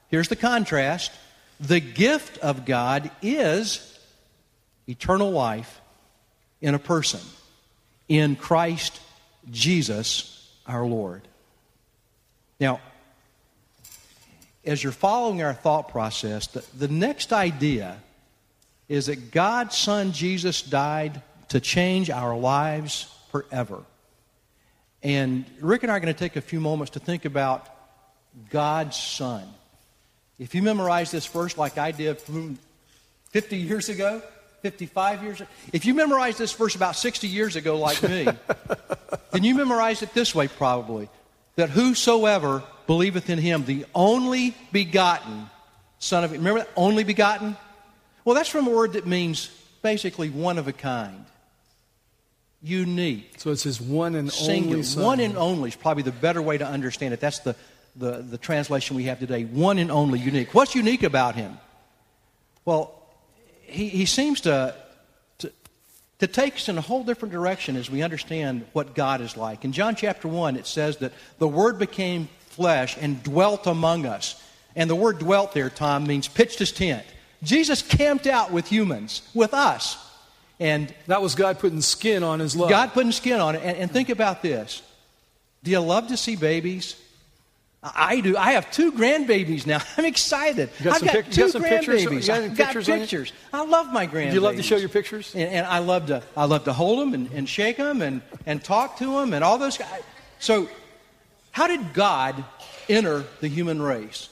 [0.09, 1.13] here's the contrast,
[1.61, 3.99] the gift of God is
[4.89, 5.81] eternal life
[6.61, 7.21] in a person,
[8.09, 9.01] in Christ
[9.51, 11.23] Jesus our Lord."
[12.59, 12.81] Now,
[14.65, 17.99] as you're following our thought process, the, the next idea
[18.89, 23.83] is that God's Son Jesus died to change our lives forever.
[25.07, 27.69] And Rick and I are going to take a few moments to think about
[28.51, 29.45] God's Son.
[30.37, 32.55] If you memorize this verse like I did hmm,
[33.31, 34.21] 50 years ago,
[34.63, 38.27] 55 years ago, if you memorize this verse about 60 years ago like me,
[39.31, 41.09] then you memorize it this way probably
[41.55, 45.49] that whosoever believeth in him, the only begotten
[46.01, 46.71] Son of Remember that?
[46.75, 47.57] Only begotten?
[48.25, 49.51] Well, that's from a word that means
[49.83, 51.27] basically one of a kind,
[52.63, 54.77] unique, So it's his one and singular.
[54.77, 55.03] only son.
[55.03, 57.21] One and only is probably the better way to understand it.
[57.21, 57.55] That's the,
[57.95, 59.45] the, the translation we have today.
[59.45, 60.55] One and only, unique.
[60.55, 61.59] What's unique about him?
[62.65, 62.95] Well,
[63.63, 64.75] he, he seems to,
[65.39, 65.53] to,
[66.19, 69.65] to take us in a whole different direction as we understand what God is like.
[69.65, 74.43] In John chapter 1, it says that the Word became flesh and dwelt among us.
[74.75, 77.05] And the word dwelt there, Tom, means pitched his tent.
[77.43, 79.97] Jesus camped out with humans, with us.
[80.59, 82.71] And That was God putting skin on his love.
[82.71, 83.63] God putting skin on it.
[83.63, 84.83] And, and think about this.
[85.63, 86.97] Do you love to see babies?
[87.83, 88.37] I do.
[88.37, 89.81] I have two grandbabies now.
[89.97, 90.71] I'm excited.
[90.79, 92.27] You got I've some got pic- you two got grandbabies.
[92.27, 93.33] Got I've got pictures pictures.
[93.53, 94.29] I love my grandbabies.
[94.31, 95.35] Do you love to show your pictures?
[95.35, 96.23] And, and I love to.
[96.37, 99.45] I love to hold them and, and shake them and, and talk to them and
[99.45, 100.03] all those guys.
[100.39, 100.69] So,
[101.53, 102.45] how did God
[102.89, 104.31] enter the human race?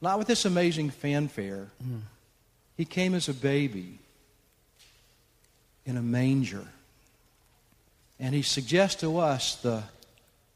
[0.00, 1.68] Not with this amazing fanfare.
[1.82, 1.98] Hmm.
[2.76, 4.00] He came as a baby
[5.86, 6.64] in a manger.
[8.18, 9.82] And he suggests to us the,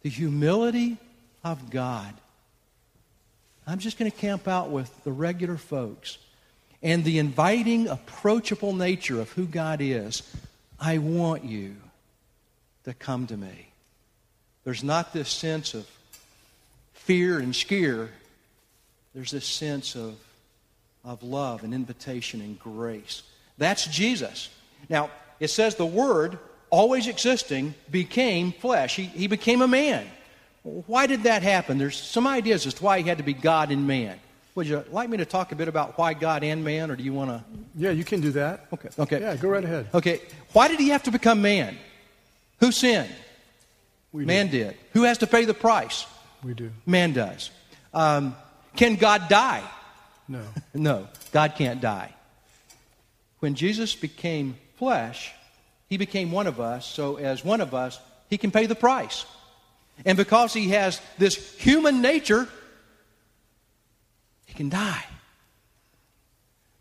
[0.02, 0.96] the humility
[1.44, 2.14] of God.
[3.66, 6.18] I'm just going to camp out with the regular folks
[6.82, 10.22] and the inviting, approachable nature of who God is.
[10.80, 11.76] I want you
[12.84, 13.68] to come to me.
[14.64, 15.86] There's not this sense of
[16.94, 18.10] fear and scare,
[19.14, 20.14] there's this sense of,
[21.04, 23.22] of love and invitation and grace.
[23.56, 24.50] That's Jesus.
[24.88, 25.10] Now,
[25.40, 26.38] it says the Word,
[26.70, 28.96] always existing, became flesh.
[28.96, 30.06] He, he became a man.
[30.62, 31.78] Why did that happen?
[31.78, 34.18] There's some ideas as to why he had to be God and man.
[34.54, 37.04] Would you like me to talk a bit about why God and man, or do
[37.04, 37.44] you want to?
[37.76, 38.66] Yeah, you can do that.
[38.72, 38.88] Okay.
[38.98, 39.20] Okay.
[39.20, 39.88] Yeah, go right ahead.
[39.94, 40.20] Okay.
[40.52, 41.78] Why did he have to become man?
[42.58, 43.08] Who sinned?
[44.10, 44.64] We Man do.
[44.64, 44.76] did.
[44.94, 46.06] Who has to pay the price?
[46.42, 46.70] We do.
[46.86, 47.50] Man does.
[47.94, 48.34] Um,
[48.74, 49.62] can God die?
[50.26, 50.42] No.
[50.74, 52.14] No, God can't die.
[53.38, 55.32] When Jesus became flesh,
[55.88, 57.98] he became one of us, so as one of us,
[58.30, 59.24] he can pay the price.
[60.04, 62.48] And because he has this human nature,
[64.46, 65.04] he can die.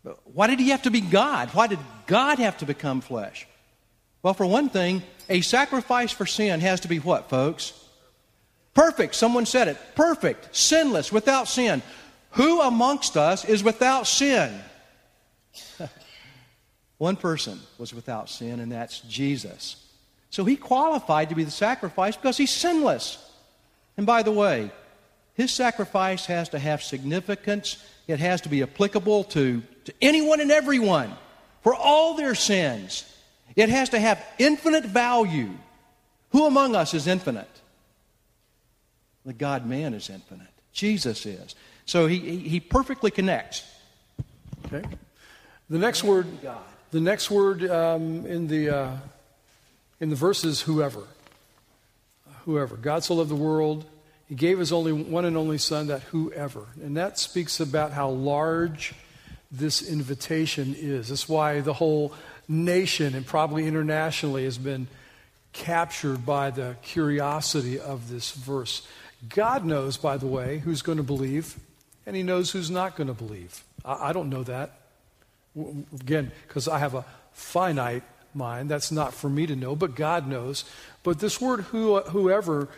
[0.04, 1.50] But why did he have to be God?
[1.50, 3.46] Why did God have to become flesh?
[4.22, 7.72] Well, for one thing, a sacrifice for sin has to be what, folks?
[8.74, 9.14] Perfect.
[9.14, 9.76] Someone said it.
[9.94, 11.82] Perfect, sinless, without sin.
[12.32, 14.60] Who amongst us is without sin?
[16.98, 19.76] One person was without sin, and that's Jesus.
[20.30, 23.24] So he qualified to be the sacrifice because he's sinless.
[23.96, 24.70] And by the way,
[25.34, 30.50] his sacrifice has to have significance, it has to be applicable to, to anyone and
[30.50, 31.14] everyone
[31.62, 33.04] for all their sins.
[33.54, 35.50] It has to have infinite value.
[36.30, 37.48] Who among us is infinite?
[39.24, 40.46] The God man is infinite.
[40.72, 41.54] Jesus is.
[41.86, 43.64] So he, he perfectly connects.
[44.66, 44.86] Okay.
[45.70, 46.26] The next word,
[46.90, 48.96] the next word um, in the uh,
[50.00, 51.02] in the verse is whoever.
[52.44, 52.76] Whoever.
[52.76, 53.84] God so loved the world,
[54.28, 55.88] He gave His only one and only Son.
[55.88, 58.94] That whoever, and that speaks about how large
[59.50, 61.08] this invitation is.
[61.08, 62.14] That's why the whole
[62.48, 64.88] nation and probably internationally has been
[65.52, 68.86] captured by the curiosity of this verse.
[69.28, 71.58] God knows, by the way, who's going to believe,
[72.06, 73.62] and He knows who's not going to believe.
[73.84, 74.77] I, I don't know that.
[76.00, 78.02] Again, because I have a finite
[78.34, 78.70] mind.
[78.70, 80.64] That's not for me to know, but God knows.
[81.02, 82.68] But this word, who, whoever,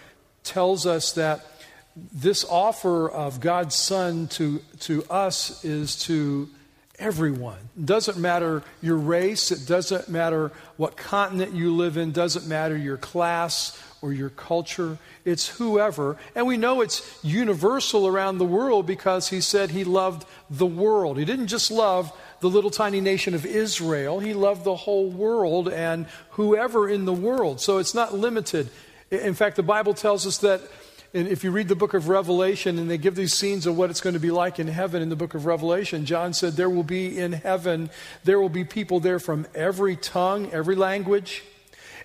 [0.42, 1.44] tells us that
[1.96, 6.48] this offer of God's Son to, to us is to
[6.98, 7.58] everyone.
[7.76, 12.76] It doesn't matter your race, it doesn't matter what continent you live in, doesn't matter
[12.76, 14.98] your class or your culture.
[15.24, 16.16] It's whoever.
[16.34, 21.18] And we know it's universal around the world because he said he loved the world.
[21.18, 25.68] He didn't just love the little tiny nation of Israel, he loved the whole world
[25.68, 27.61] and whoever in the world.
[27.61, 28.70] So it's not limited.
[29.11, 30.61] In fact, the Bible tells us that
[31.12, 33.90] and if you read the book of Revelation and they give these scenes of what
[33.90, 36.70] it's going to be like in heaven in the book of Revelation, John said there
[36.70, 37.90] will be in heaven,
[38.22, 41.42] there will be people there from every tongue, every language,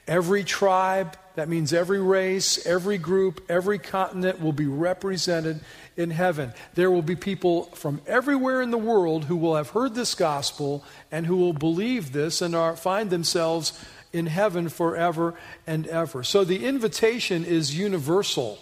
[0.07, 1.15] every tribe.
[1.35, 5.59] That means every race, every group, every continent will be represented
[5.97, 6.53] in heaven.
[6.73, 10.83] There will be people from everywhere in the world who will have heard this gospel
[11.11, 13.73] and who will believe this and are, find themselves
[14.13, 15.35] in heaven forever
[15.67, 16.23] and ever.
[16.23, 18.57] So the invitation is universal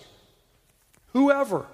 [1.14, 1.66] whoever.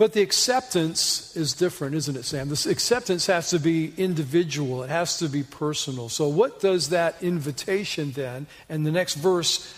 [0.00, 2.48] But the acceptance is different, isn't it, Sam?
[2.48, 6.08] This acceptance has to be individual, it has to be personal.
[6.08, 9.74] So, what does that invitation then, and the next verse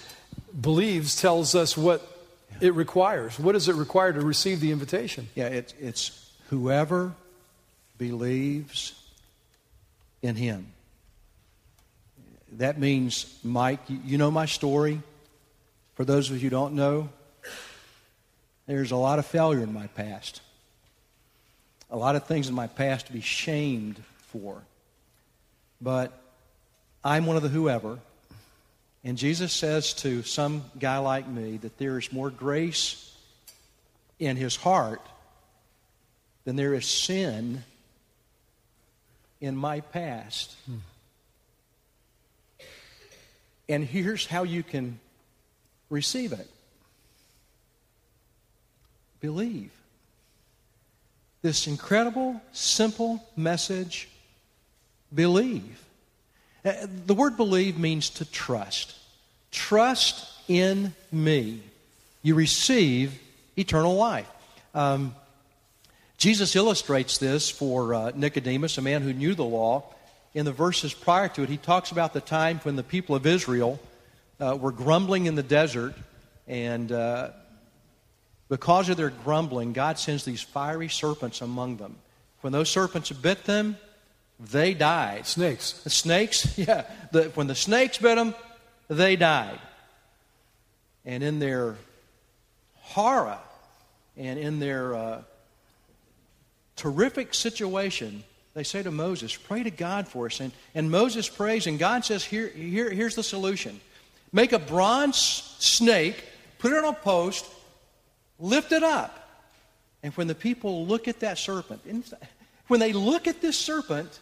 [0.61, 2.08] believes, tells us what
[2.61, 3.37] it requires?
[3.37, 5.26] What does it require to receive the invitation?
[5.35, 7.14] Yeah, it, it's whoever
[7.98, 8.94] believes
[10.22, 10.68] in Him.
[12.52, 15.02] That means, Mike, you know my story.
[15.96, 17.08] For those of you who don't know,
[18.72, 20.40] there's a lot of failure in my past,
[21.90, 24.62] a lot of things in my past to be shamed for.
[25.82, 26.18] But
[27.04, 27.98] I'm one of the whoever.
[29.04, 33.14] And Jesus says to some guy like me that there is more grace
[34.18, 35.02] in his heart
[36.44, 37.64] than there is sin
[39.42, 40.54] in my past.
[40.64, 40.76] Hmm.
[43.68, 44.98] And here's how you can
[45.90, 46.48] receive it
[49.22, 49.70] believe.
[51.40, 54.08] This incredible, simple message
[55.14, 55.82] believe.
[56.64, 56.72] Uh,
[57.06, 58.94] the word believe means to trust.
[59.50, 61.62] Trust in me.
[62.22, 63.18] You receive
[63.56, 64.28] eternal life.
[64.74, 65.14] Um,
[66.18, 69.85] Jesus illustrates this for uh, Nicodemus, a man who knew the law.
[70.35, 73.26] In the verses prior to it, he talks about the time when the people of
[73.26, 73.80] Israel
[74.40, 75.94] uh, were grumbling in the desert
[76.46, 77.30] and uh,
[78.53, 81.97] because of their grumbling, God sends these fiery serpents among them.
[82.43, 83.79] When those serpents bit them,
[84.38, 85.27] they died.
[85.27, 85.73] Snakes.
[85.85, 86.85] The snakes, yeah.
[87.12, 88.35] The, when the snakes bit them,
[88.91, 89.59] they died.
[91.07, 91.77] And in their
[92.81, 93.38] horror
[94.19, 95.23] and in their uh,
[96.77, 100.41] terrific situation, they say to Moses, Pray to God for us.
[100.41, 103.81] And, and Moses prays, and God says, here, here, Here's the solution
[104.31, 105.17] make a bronze
[105.59, 106.23] snake,
[106.59, 107.47] put it on a post,
[108.42, 109.20] Lift it up.
[110.02, 111.81] And when the people look at that serpent,
[112.66, 114.18] when they look at this serpent,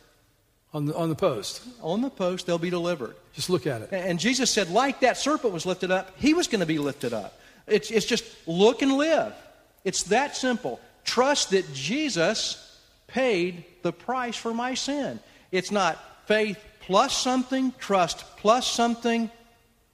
[0.72, 1.62] on the, on the post.
[1.82, 3.16] On the post, they'll be delivered.
[3.34, 3.88] Just look at it.
[3.92, 7.12] And Jesus said, like that serpent was lifted up, he was going to be lifted
[7.12, 7.40] up.
[7.66, 9.34] It's, it's just look and live.
[9.84, 10.78] It's that simple.
[11.04, 12.78] Trust that Jesus
[13.08, 15.18] paid the price for my sin.
[15.50, 19.30] It's not faith plus something, trust plus something.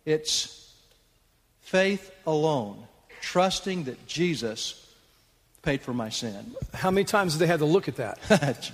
[0.05, 0.75] It's
[1.61, 2.87] faith alone
[3.21, 4.87] trusting that Jesus
[5.63, 6.55] paid for my sin.
[6.75, 8.71] How many times did they have to look at that?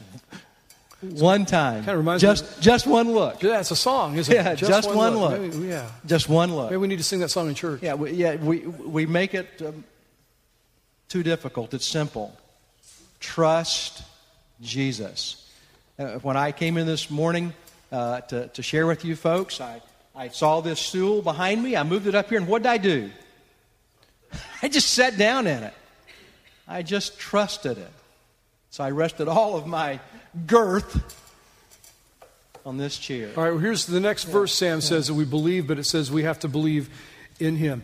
[1.00, 1.84] one time.
[1.84, 3.42] Kind of reminds just, me of, just one look.
[3.42, 4.56] Yeah, it's a song, isn't yeah, it?
[4.56, 5.30] Just, just one, one, look.
[5.32, 5.54] look.
[5.54, 5.88] Maybe, yeah.
[6.06, 6.70] Just one look.
[6.70, 7.82] Maybe we need to sing that song in church.
[7.82, 9.84] Yeah, we, yeah, we, we make it um,
[11.08, 11.74] too difficult.
[11.74, 12.36] It's simple.
[13.20, 14.02] Trust
[14.60, 15.50] Jesus.
[15.98, 17.52] Uh, when I came in this morning
[17.90, 19.82] uh, to, to share with you folks, I,
[20.14, 21.76] I saw this stool behind me.
[21.76, 23.10] I moved it up here, and what did I do?
[24.62, 25.74] I just sat down in it.
[26.68, 27.90] I just trusted it.
[28.70, 30.00] So I rested all of my
[30.46, 31.18] girth
[32.64, 33.30] on this chair.
[33.36, 34.32] All right, well, here's the next yeah.
[34.32, 34.80] verse Sam yeah.
[34.80, 36.88] says that we believe, but it says we have to believe
[37.40, 37.82] in him.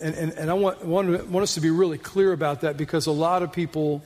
[0.00, 3.06] And, and, and I want, want, want us to be really clear about that because
[3.06, 4.04] a lot of people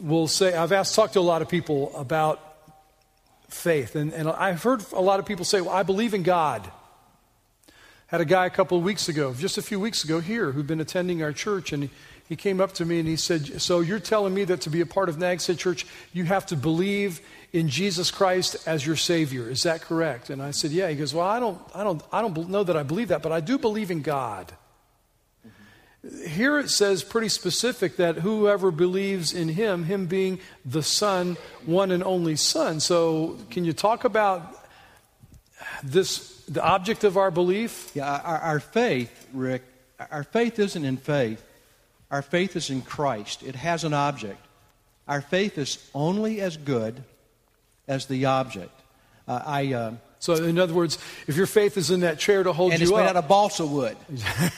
[0.00, 2.40] will say, I've asked, talked to a lot of people about
[3.48, 6.70] faith, and, and I've heard a lot of people say, Well, I believe in God.
[8.10, 10.66] Had a guy a couple of weeks ago, just a few weeks ago here, who'd
[10.66, 11.88] been attending our church, and
[12.28, 14.80] he, came up to me and he said, So you're telling me that to be
[14.80, 17.20] a part of Nags Head Church, you have to believe
[17.52, 19.48] in Jesus Christ as your Savior.
[19.48, 20.28] Is that correct?
[20.28, 20.88] And I said, Yeah.
[20.88, 23.30] He goes, Well, I don't, I don't, I don't know that I believe that, but
[23.30, 24.52] I do believe in God.
[26.26, 31.92] Here it says pretty specific that whoever believes in him, him being the Son, one
[31.92, 32.80] and only Son.
[32.80, 34.56] So, can you talk about
[35.82, 37.90] this, the object of our belief?
[37.94, 39.62] Yeah, our, our faith, Rick,
[40.10, 41.42] our faith isn't in faith.
[42.10, 43.42] Our faith is in Christ.
[43.42, 44.44] It has an object.
[45.06, 47.02] Our faith is only as good
[47.86, 48.72] as the object.
[49.26, 49.72] Uh, I.
[49.72, 52.80] Uh, so, in other words, if your faith is in that chair to hold and
[52.80, 53.96] you it's up, made out of balsa wood.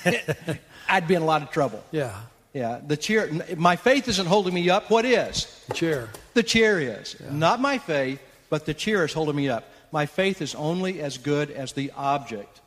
[0.89, 1.85] I'd be in a lot of trouble.
[1.93, 2.19] Yeah.
[2.53, 2.81] Yeah.
[2.85, 4.91] The chair, my faith isn't holding me up.
[4.91, 5.47] What is?
[5.69, 6.09] The chair.
[6.35, 7.17] The chair is.
[7.19, 7.33] Yeah.
[7.33, 9.65] Not my faith, but the chair is holding me up.
[9.93, 12.61] My faith is only as good as the object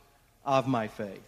[0.45, 1.23] of my faith.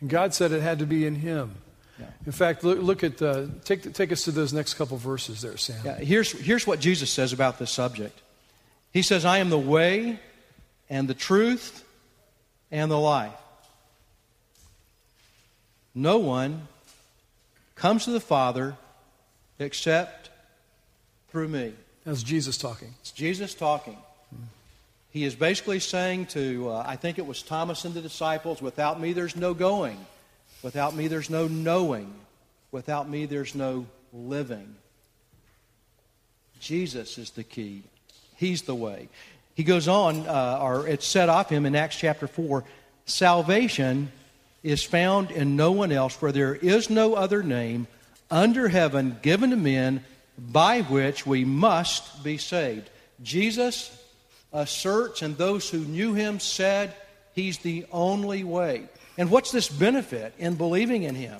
[0.00, 1.54] And God said it had to be in Him.
[2.00, 2.06] Yeah.
[2.26, 5.56] In fact, look, look at the, take, take us to those next couple verses there,
[5.56, 5.76] Sam.
[5.84, 8.18] Yeah, here's, here's what Jesus says about this subject.
[8.92, 10.18] He says, I am the way
[10.90, 11.84] and the truth
[12.70, 13.32] and the life.
[15.94, 16.66] No one
[17.76, 18.76] comes to the Father
[19.58, 20.30] except
[21.28, 21.74] through me.
[22.04, 22.94] That's Jesus talking.
[23.00, 23.96] It's Jesus talking.
[25.14, 29.00] He is basically saying to, uh, I think it was Thomas and the disciples, without
[29.00, 29.96] me there's no going.
[30.60, 32.12] Without me there's no knowing.
[32.72, 34.74] Without me there's no living.
[36.58, 37.84] Jesus is the key.
[38.38, 39.08] He's the way.
[39.54, 42.64] He goes on, uh, or it's set off him in Acts chapter 4
[43.06, 44.10] salvation
[44.64, 47.86] is found in no one else, for there is no other name
[48.32, 50.02] under heaven given to men
[50.36, 52.90] by which we must be saved.
[53.22, 53.96] Jesus
[54.54, 56.94] asserts, and those who knew him said,
[57.34, 58.88] He's the only way.
[59.18, 61.38] And what's this benefit in believing in him?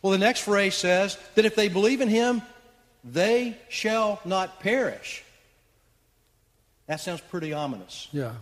[0.00, 2.42] Well, the next phrase says that if they believe in him,
[3.04, 5.24] they shall not perish.
[6.86, 8.08] That sounds pretty ominous.
[8.12, 8.34] Yeah.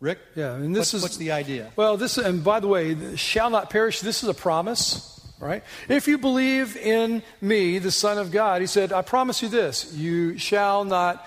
[0.00, 0.18] Rick?
[0.34, 1.70] Yeah, and this what's, is what's the idea?
[1.76, 4.00] Well, this and by the way, shall not perish.
[4.00, 5.62] This is a promise, right?
[5.88, 9.92] If you believe in me, the Son of God, he said, I promise you this:
[9.92, 11.26] you shall not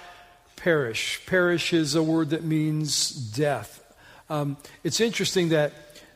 [0.64, 1.20] perish.
[1.26, 3.84] Perish is a word that means death.
[4.30, 5.74] Um, it's interesting that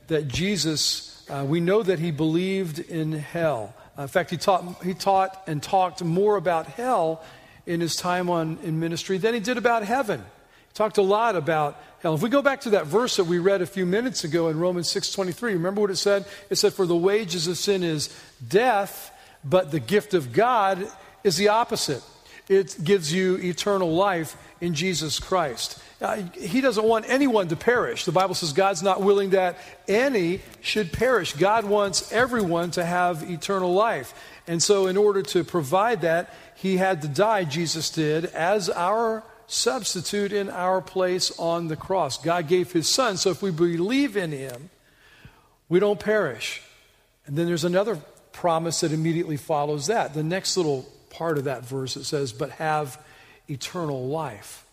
[0.07, 1.13] that Jesus.
[1.29, 3.73] Uh, we know that he believed in hell.
[3.97, 7.21] Uh, in fact, he taught he taught and talked more about hell
[7.65, 10.21] in his time on in ministry than he did about heaven.
[10.21, 12.15] He talked a lot about hell.
[12.15, 14.57] If we go back to that verse that we read a few minutes ago in
[14.57, 16.23] Romans 6:23, remember what it said?
[16.49, 18.09] It said for the wages of sin is
[18.47, 19.11] death,
[19.43, 20.87] but the gift of God
[21.25, 22.01] is the opposite.
[22.49, 25.81] It gives you eternal life in Jesus Christ.
[25.99, 28.05] Uh, he doesn't want anyone to perish.
[28.05, 29.57] The Bible says God's not willing that
[29.87, 31.33] any should perish.
[31.33, 34.13] God wants everyone to have eternal life.
[34.47, 39.23] And so, in order to provide that, he had to die, Jesus did, as our
[39.47, 42.21] substitute in our place on the cross.
[42.21, 44.69] God gave his son, so if we believe in him,
[45.69, 46.61] we don't perish.
[47.25, 47.97] And then there's another
[48.31, 50.13] promise that immediately follows that.
[50.13, 53.01] The next little part of that verse it says, but have
[53.49, 54.65] eternal life.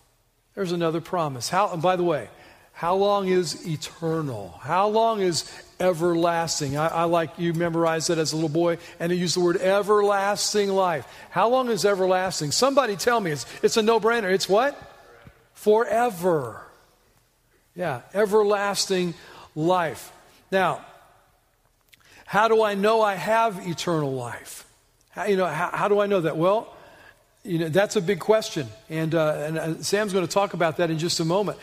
[0.54, 1.48] There's another promise.
[1.48, 2.28] How and by the way,
[2.72, 4.58] how long is eternal?
[4.60, 6.76] How long is everlasting?
[6.76, 9.58] I, I, like you memorized that as a little boy, and it used the word
[9.58, 11.06] everlasting life.
[11.30, 12.50] How long is everlasting?
[12.50, 13.30] Somebody tell me.
[13.30, 14.32] It's, it's a no brainer.
[14.32, 14.76] It's what?
[15.52, 16.60] Forever.
[17.76, 19.14] Yeah, everlasting
[19.54, 20.12] life.
[20.50, 20.84] Now,
[22.26, 24.66] how do I know I have eternal life?
[25.14, 26.36] How, you know, how, how do I know that?
[26.36, 26.74] Well,
[27.44, 28.66] you know, that's a big question.
[28.88, 31.58] And, uh, and uh, Sam's going to talk about that in just a moment.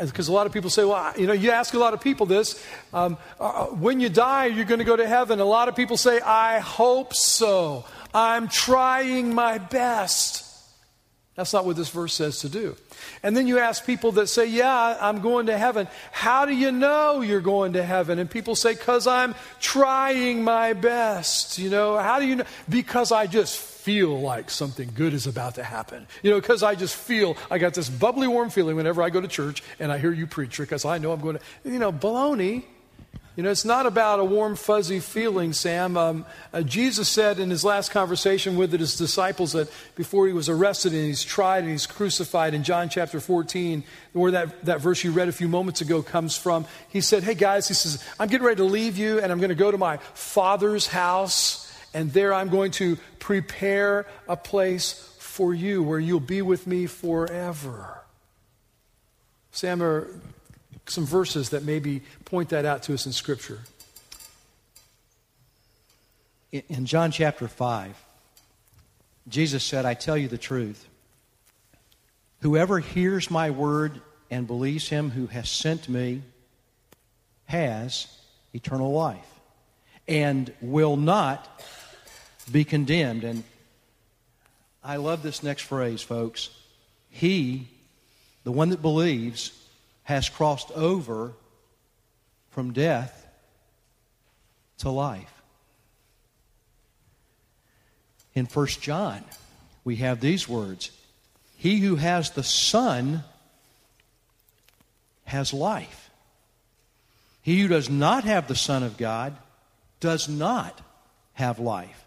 [0.00, 2.00] Because uh, a lot of people say, well, you know, you ask a lot of
[2.00, 2.64] people this.
[2.94, 5.40] Um, uh, uh, when you die, you're going to go to heaven.
[5.40, 7.84] A lot of people say, I hope so.
[8.14, 10.45] I'm trying my best.
[11.36, 12.76] That's not what this verse says to do.
[13.22, 15.86] And then you ask people that say, Yeah, I'm going to heaven.
[16.10, 18.18] How do you know you're going to heaven?
[18.18, 21.58] And people say, Because I'm trying my best.
[21.58, 22.44] You know, how do you know?
[22.70, 26.06] Because I just feel like something good is about to happen.
[26.22, 29.20] You know, because I just feel, I got this bubbly, warm feeling whenever I go
[29.20, 31.92] to church and I hear you preach, because I know I'm going to, you know,
[31.92, 32.64] baloney.
[33.36, 35.98] You know, it's not about a warm, fuzzy feeling, Sam.
[35.98, 36.24] Um,
[36.54, 40.94] uh, Jesus said in his last conversation with his disciples that before he was arrested
[40.94, 43.84] and he's tried and he's crucified in John chapter 14,
[44.14, 47.34] where that, that verse you read a few moments ago comes from, he said, Hey
[47.34, 49.76] guys, he says, I'm getting ready to leave you and I'm going to go to
[49.76, 56.20] my father's house and there I'm going to prepare a place for you where you'll
[56.20, 58.00] be with me forever.
[59.50, 60.08] Sam, are
[60.88, 63.60] some verses that maybe point that out to us in Scripture.
[66.52, 67.94] In John chapter 5,
[69.28, 70.86] Jesus said, I tell you the truth.
[72.40, 76.22] Whoever hears my word and believes him who has sent me
[77.46, 78.06] has
[78.54, 79.26] eternal life
[80.08, 81.62] and will not
[82.50, 83.24] be condemned.
[83.24, 83.42] And
[84.82, 86.50] I love this next phrase, folks.
[87.10, 87.68] He,
[88.44, 89.50] the one that believes,
[90.06, 91.32] has crossed over
[92.50, 93.26] from death
[94.78, 95.42] to life.
[98.32, 99.24] In 1 John,
[99.84, 100.92] we have these words
[101.56, 103.24] He who has the Son
[105.24, 106.08] has life.
[107.42, 109.36] He who does not have the Son of God
[109.98, 110.80] does not
[111.34, 112.06] have life.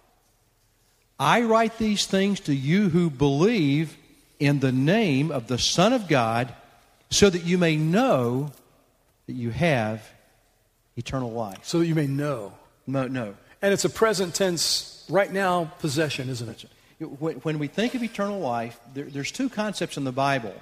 [1.20, 3.98] I write these things to you who believe
[4.40, 6.54] in the name of the Son of God
[7.10, 8.52] so that you may know
[9.28, 10.08] that you have
[10.96, 11.60] eternal life.
[11.64, 12.54] So that you may know.
[12.86, 13.36] No, no.
[13.62, 16.66] And it's a present tense, right now possession, isn't it?
[17.20, 20.54] When we think of eternal life, there, there's two concepts in the Bible.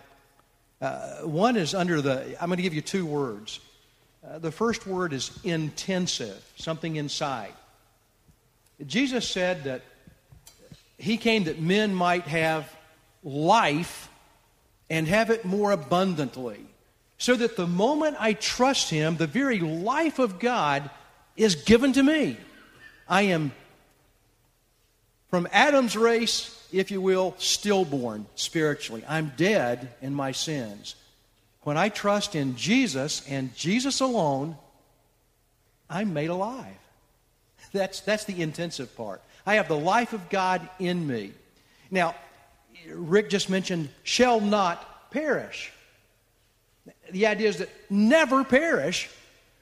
[0.79, 3.59] Uh, one is under the, I'm going to give you two words.
[4.25, 7.53] Uh, the first word is intensive, something inside.
[8.85, 9.81] Jesus said that
[10.97, 12.71] he came that men might have
[13.23, 14.09] life
[14.89, 16.59] and have it more abundantly.
[17.17, 20.89] So that the moment I trust Him, the very life of God
[21.35, 22.37] is given to me.
[23.07, 23.51] I am
[25.29, 29.03] from Adam's race, if you will, stillborn spiritually.
[29.07, 30.95] I'm dead in my sins.
[31.61, 34.57] When I trust in Jesus and Jesus alone,
[35.89, 36.77] I'm made alive.
[37.73, 39.21] That's, that's the intensive part.
[39.45, 41.33] I have the life of God in me.
[41.91, 42.15] Now,
[42.89, 45.71] Rick just mentioned, shall not perish.
[47.11, 49.09] The idea is that never perish,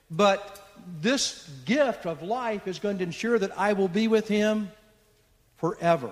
[0.09, 0.61] but
[1.01, 4.71] this gift of life is going to ensure that I will be with him
[5.57, 6.11] forever.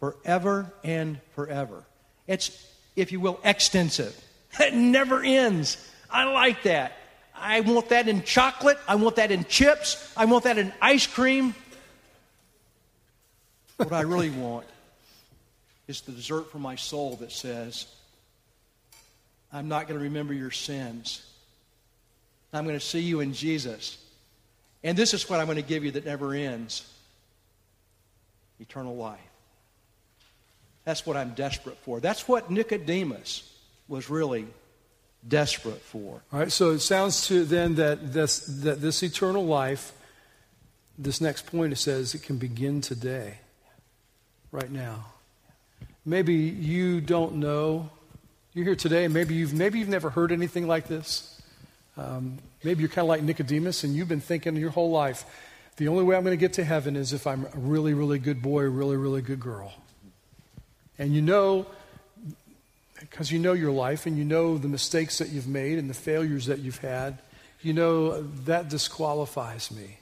[0.00, 1.84] Forever and forever.
[2.26, 4.22] It's, if you will, extensive.
[4.58, 5.76] It never ends.
[6.10, 6.96] I like that.
[7.34, 8.78] I want that in chocolate.
[8.88, 10.10] I want that in chips.
[10.16, 11.54] I want that in ice cream.
[13.76, 14.64] What I really want
[15.88, 17.86] is the dessert for my soul that says,
[19.52, 21.24] I'm not going to remember your sins.
[22.52, 23.98] I'm going to see you in Jesus.
[24.82, 26.92] And this is what I'm going to give you that never ends
[28.60, 29.20] eternal life.
[30.84, 32.00] That's what I'm desperate for.
[32.00, 33.52] That's what Nicodemus
[33.88, 34.46] was really
[35.26, 36.22] desperate for.
[36.32, 39.92] All right, so it sounds to then that this, that this eternal life,
[40.96, 43.38] this next point, it says it can begin today,
[44.52, 45.06] right now.
[46.08, 47.90] Maybe you don't know.
[48.54, 51.42] You're here today, maybe you've, maybe you've never heard anything like this.
[51.96, 55.24] Um, maybe you're kind of like Nicodemus, and you've been thinking your whole life,
[55.78, 58.20] the only way I'm going to get to heaven is if I'm a really, really
[58.20, 59.74] good boy, really, really good girl.
[60.96, 61.66] And you know,
[63.00, 65.94] because you know your life and you know the mistakes that you've made and the
[65.94, 67.18] failures that you've had,
[67.62, 69.98] you know that disqualifies me.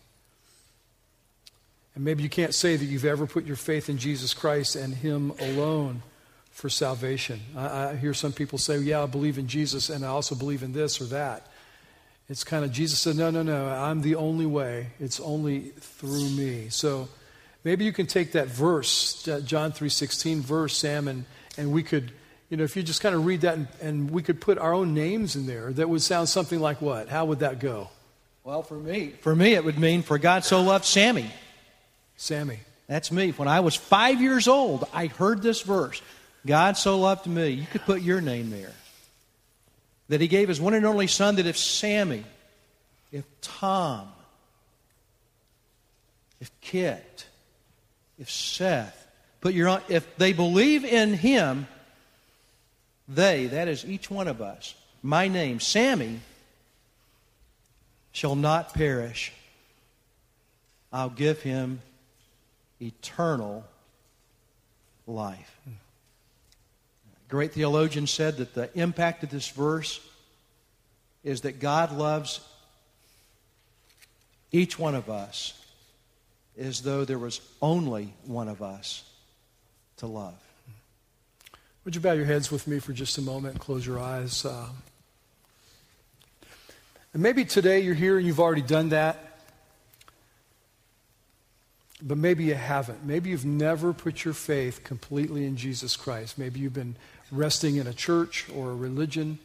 [1.95, 4.95] And maybe you can't say that you've ever put your faith in Jesus Christ and
[4.95, 6.03] Him alone
[6.51, 7.41] for salvation.
[7.57, 10.63] I, I, hear some people say, Yeah, I believe in Jesus and I also believe
[10.63, 11.47] in this or that.
[12.29, 14.89] It's kind of, Jesus said, No, no, no, I'm the only way.
[14.99, 16.69] It's only through me.
[16.71, 17.09] So
[17.65, 21.25] maybe you can take that verse, uh, John 3.16 verse, Sam, and,
[21.57, 22.13] and we could,
[22.51, 24.73] you know, if you just kind of read that and, and we could put our
[24.73, 27.09] own names in there, that would sound something like what?
[27.09, 27.91] How would that go?
[28.43, 31.31] Well, for me, for me, it would mean, For God so loved Sammy.
[32.17, 32.61] Sammy.
[32.87, 33.31] That's me.
[33.31, 36.01] When I was five years old, I heard this verse
[36.47, 37.49] God so loved me.
[37.49, 38.73] You could put your name there.
[40.09, 42.25] That he gave his one and only son, that if Sammy,
[43.11, 44.09] if Tom,
[46.41, 47.27] if Kit,
[48.19, 49.07] if Seth,
[49.41, 51.67] put your if they believe in him,
[53.09, 56.21] they, that is each one of us, my name, Sammy,
[58.13, 59.33] shall not perish.
[60.93, 61.81] I'll give him
[62.81, 63.65] eternal
[65.07, 65.59] life.
[65.67, 70.01] A great theologian said that the impact of this verse
[71.23, 72.41] is that God loves
[74.53, 75.61] each one of us
[76.59, 79.03] as though there was only one of us
[79.97, 80.35] to love.
[81.85, 84.45] Would you bow your heads with me for just a moment and close your eyes?
[84.45, 84.69] Uh,
[87.13, 89.24] and maybe today you're here and you've already done that.
[92.07, 93.03] But maybe you haven't.
[93.07, 96.37] Maybe you've never put your faith completely in Jesus Christ.
[96.37, 96.97] Maybe you've been
[97.33, 99.39] resting in a church or a religion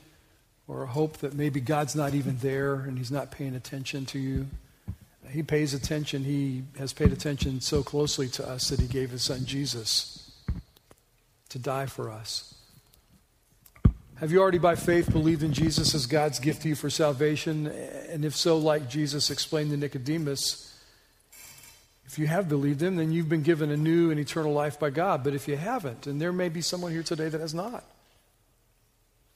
[0.68, 4.20] or a hope that maybe God's not even there and He's not paying attention to
[4.20, 4.48] you.
[5.30, 6.26] He pays attention.
[6.26, 10.30] He has paid attention so closely to us that He gave His Son Jesus
[11.48, 12.56] to die for us.
[14.16, 17.68] Have you already, by faith, believed in Jesus as God's gift to you for salvation?
[17.68, 20.69] And if so, like Jesus explained to Nicodemus,
[22.10, 24.90] if you have believed him, then you've been given a new and eternal life by
[24.90, 25.24] God.
[25.24, 27.84] But if you haven't, and there may be someone here today that has not,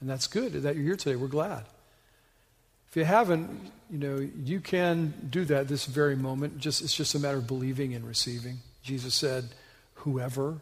[0.02, 1.66] and that's good that you're here today, we're glad.
[2.90, 6.58] If you haven't, you know, you can do that this very moment.
[6.58, 8.58] Just it's just a matter of believing and receiving.
[8.82, 9.50] Jesus said,
[9.96, 10.58] "Whoever,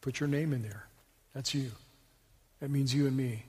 [0.00, 0.86] put your name in there.
[1.34, 1.70] That's you.
[2.58, 3.44] That means you and me."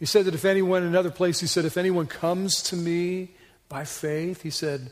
[0.00, 3.30] He said that if anyone, in another place, he said, if anyone comes to me
[3.68, 4.90] by faith, he said,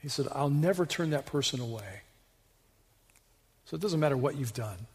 [0.00, 2.02] he said, I'll never turn that person away.
[3.66, 4.86] So it doesn't matter what you've done.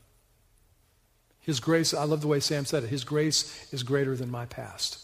[1.42, 4.46] His grace, I love the way Sam said it, His grace is greater than my
[4.46, 5.00] past.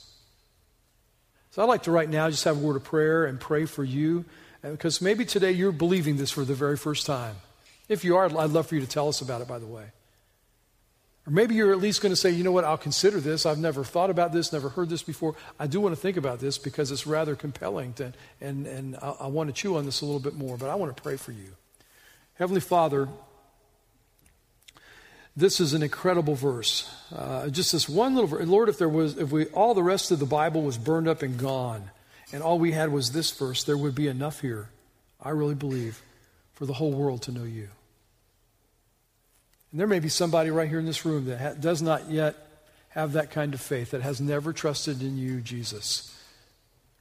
[1.52, 3.84] So I'd like to right now just have a word of prayer and pray for
[3.84, 4.26] you,
[4.64, 7.36] uh, because maybe today you're believing this for the very first time.
[7.88, 9.84] If you are, I'd love for you to tell us about it, by the way.
[11.28, 13.46] Or maybe you're at least going to say, you know what, I'll consider this.
[13.46, 15.36] I've never thought about this, never heard this before.
[15.60, 19.10] I do want to think about this because it's rather compelling, to, and, and I,
[19.22, 21.18] I want to chew on this a little bit more, but I want to pray
[21.18, 21.56] for you.
[22.36, 23.08] Heavenly Father,
[25.38, 26.90] this is an incredible verse.
[27.16, 28.48] Uh, just this one little verse.
[28.48, 31.22] Lord, if there was, if we, all the rest of the Bible was burned up
[31.22, 31.92] and gone,
[32.34, 34.70] and all we had was this verse, there would be enough here,
[35.22, 36.02] I really believe,
[36.54, 37.70] for the whole world to know you.
[39.72, 42.36] And there may be somebody right here in this room that ha- does not yet
[42.90, 46.14] have that kind of faith, that has never trusted in you, Jesus,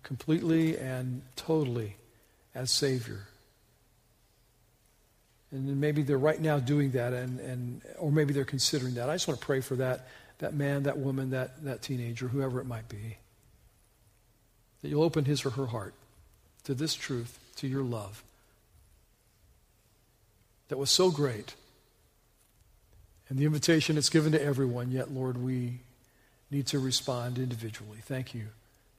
[0.02, 1.96] completely and totally
[2.54, 3.26] as Savior.
[5.50, 9.10] And maybe they're right now doing that, and, and, or maybe they're considering that.
[9.10, 10.06] I just want to pray for that,
[10.38, 13.16] that man, that woman, that, that teenager, whoever it might be.
[14.82, 15.94] That you'll open his or her heart
[16.64, 18.22] to this truth, to your love
[20.70, 21.54] that was so great
[23.30, 25.78] and the invitation is given to everyone, yet, Lord, we
[26.50, 27.98] need to respond individually.
[28.02, 28.48] Thank you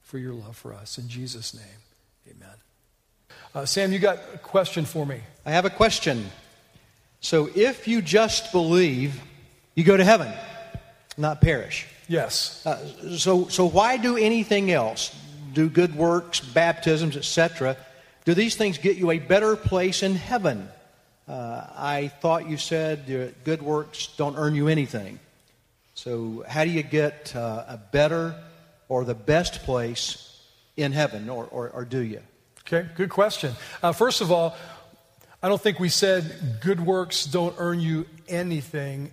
[0.01, 0.97] for your love for us.
[0.97, 1.63] In Jesus' name,
[2.29, 2.55] amen.
[3.53, 5.19] Uh, Sam, you got a question for me.
[5.45, 6.31] I have a question.
[7.19, 9.21] So, if you just believe,
[9.75, 10.31] you go to heaven,
[11.17, 11.85] not perish.
[12.07, 12.65] Yes.
[12.65, 15.13] Uh, so, so why do anything else?
[15.51, 17.75] Do good works, baptisms, etc.
[18.23, 20.69] Do these things get you a better place in heaven?
[21.27, 25.19] Uh, I thought you said good works don't earn you anything.
[25.93, 28.35] So, how do you get uh, a better
[28.89, 30.41] or the best place
[30.75, 32.21] in heaven, or, or, or do you?
[32.61, 33.53] Okay, good question.
[33.83, 34.55] Uh, first of all,
[35.43, 39.11] I don't think we said good works don't earn you anything.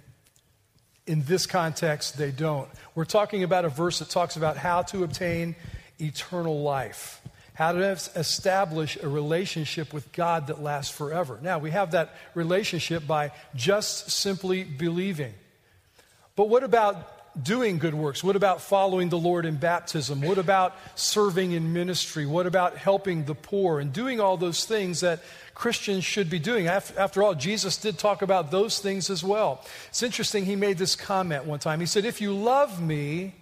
[1.06, 2.68] In this context, they don't.
[2.94, 5.56] We're talking about a verse that talks about how to obtain
[5.98, 7.20] eternal life
[7.58, 7.80] how to
[8.14, 11.40] establish a relationship with God that lasts forever.
[11.42, 15.34] Now, we have that relationship by just simply believing.
[16.36, 18.22] But what about doing good works?
[18.22, 20.20] What about following the Lord in baptism?
[20.20, 22.26] What about serving in ministry?
[22.26, 25.18] What about helping the poor and doing all those things that
[25.52, 26.68] Christians should be doing?
[26.68, 29.64] After all, Jesus did talk about those things as well.
[29.88, 31.80] It's interesting, he made this comment one time.
[31.80, 33.34] He said, If you love me,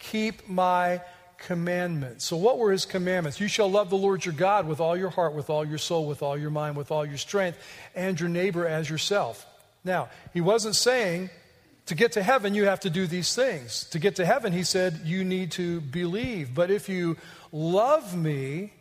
[0.00, 1.00] keep my
[1.38, 2.24] commandments.
[2.24, 3.40] So, what were his commandments?
[3.40, 6.06] You shall love the Lord your God with all your heart, with all your soul,
[6.06, 7.58] with all your mind, with all your strength,
[7.94, 9.46] and your neighbor as yourself.
[9.84, 11.30] Now, he wasn't saying
[11.86, 13.84] to get to heaven, you have to do these things.
[13.90, 16.54] To get to heaven, he said, you need to believe.
[16.54, 17.16] But if you
[17.52, 18.72] love me,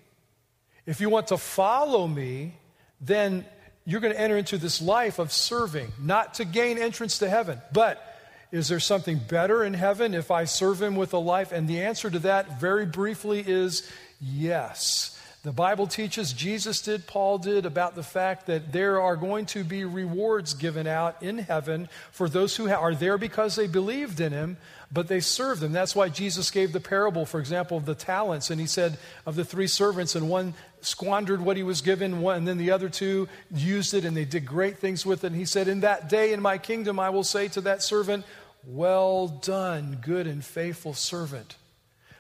[0.86, 2.56] if you want to follow me,
[3.02, 3.46] then
[3.86, 7.62] you're going to enter into this life of serving, not to gain entrance to heaven,
[7.74, 8.13] but
[8.54, 11.52] is there something better in heaven if I serve him with a life?
[11.52, 13.92] And the answer to that, very briefly, is
[14.22, 15.20] yes.
[15.42, 19.64] The Bible teaches, Jesus did, Paul did, about the fact that there are going to
[19.64, 24.32] be rewards given out in heaven for those who are there because they believed in
[24.32, 24.58] him,
[24.92, 25.72] but they served him.
[25.72, 28.52] That's why Jesus gave the parable, for example, of the talents.
[28.52, 32.38] And he said of the three servants, and one squandered what he was given, one,
[32.38, 35.28] and then the other two used it and they did great things with it.
[35.28, 38.26] And he said, In that day in my kingdom, I will say to that servant,
[38.66, 41.58] Well done, good and faithful servant.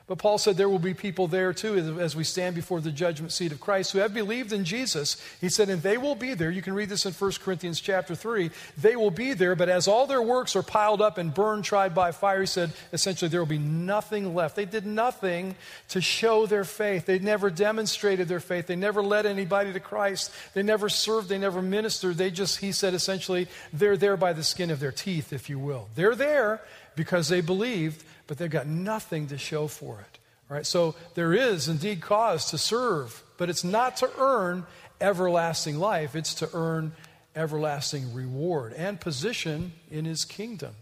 [0.06, 3.32] But Paul said there will be people there too as we stand before the judgment
[3.32, 5.16] seat of Christ who have believed in Jesus.
[5.39, 6.51] He said, and they will be there.
[6.51, 8.51] You can read this in 1 Corinthians chapter 3.
[8.78, 11.95] They will be there, but as all their works are piled up and burned, tried
[11.95, 14.58] by fire, he said, essentially there will be nothing left.
[14.58, 15.56] They did nothing
[15.89, 17.06] to show their faith.
[17.06, 18.68] They never demonstrated their faith.
[18.68, 20.34] They never led anybody to Christ.
[20.54, 21.30] They never served.
[21.30, 22.18] They never ministered.
[22.18, 25.60] They just, he said, essentially, they're there by the skin of their teeth, if you
[25.60, 25.88] will.
[25.95, 26.60] They're there
[26.95, 30.19] because they believed but they've got nothing to show for it.
[30.49, 30.65] Right?
[30.65, 34.65] so there is indeed cause to serve, but it's not to earn
[35.01, 36.91] everlasting life, it's to earn
[37.36, 40.76] everlasting reward and position in his kingdom.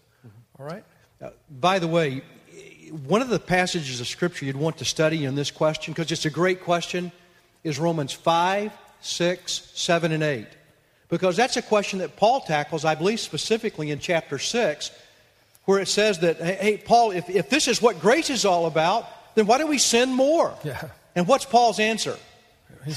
[0.59, 0.83] All right?
[1.21, 2.21] Uh, by the way,
[3.07, 6.25] one of the passages of Scripture you'd want to study in this question, because it's
[6.25, 7.11] a great question,
[7.63, 10.47] is Romans 5, 6, 7, and 8.
[11.09, 14.91] Because that's a question that Paul tackles, I believe, specifically in chapter 6
[15.65, 19.07] where it says that, hey, Paul, if, if this is what grace is all about,
[19.35, 20.53] then why do we sin more?
[20.63, 20.89] Yeah.
[21.15, 22.17] And what's Paul's answer?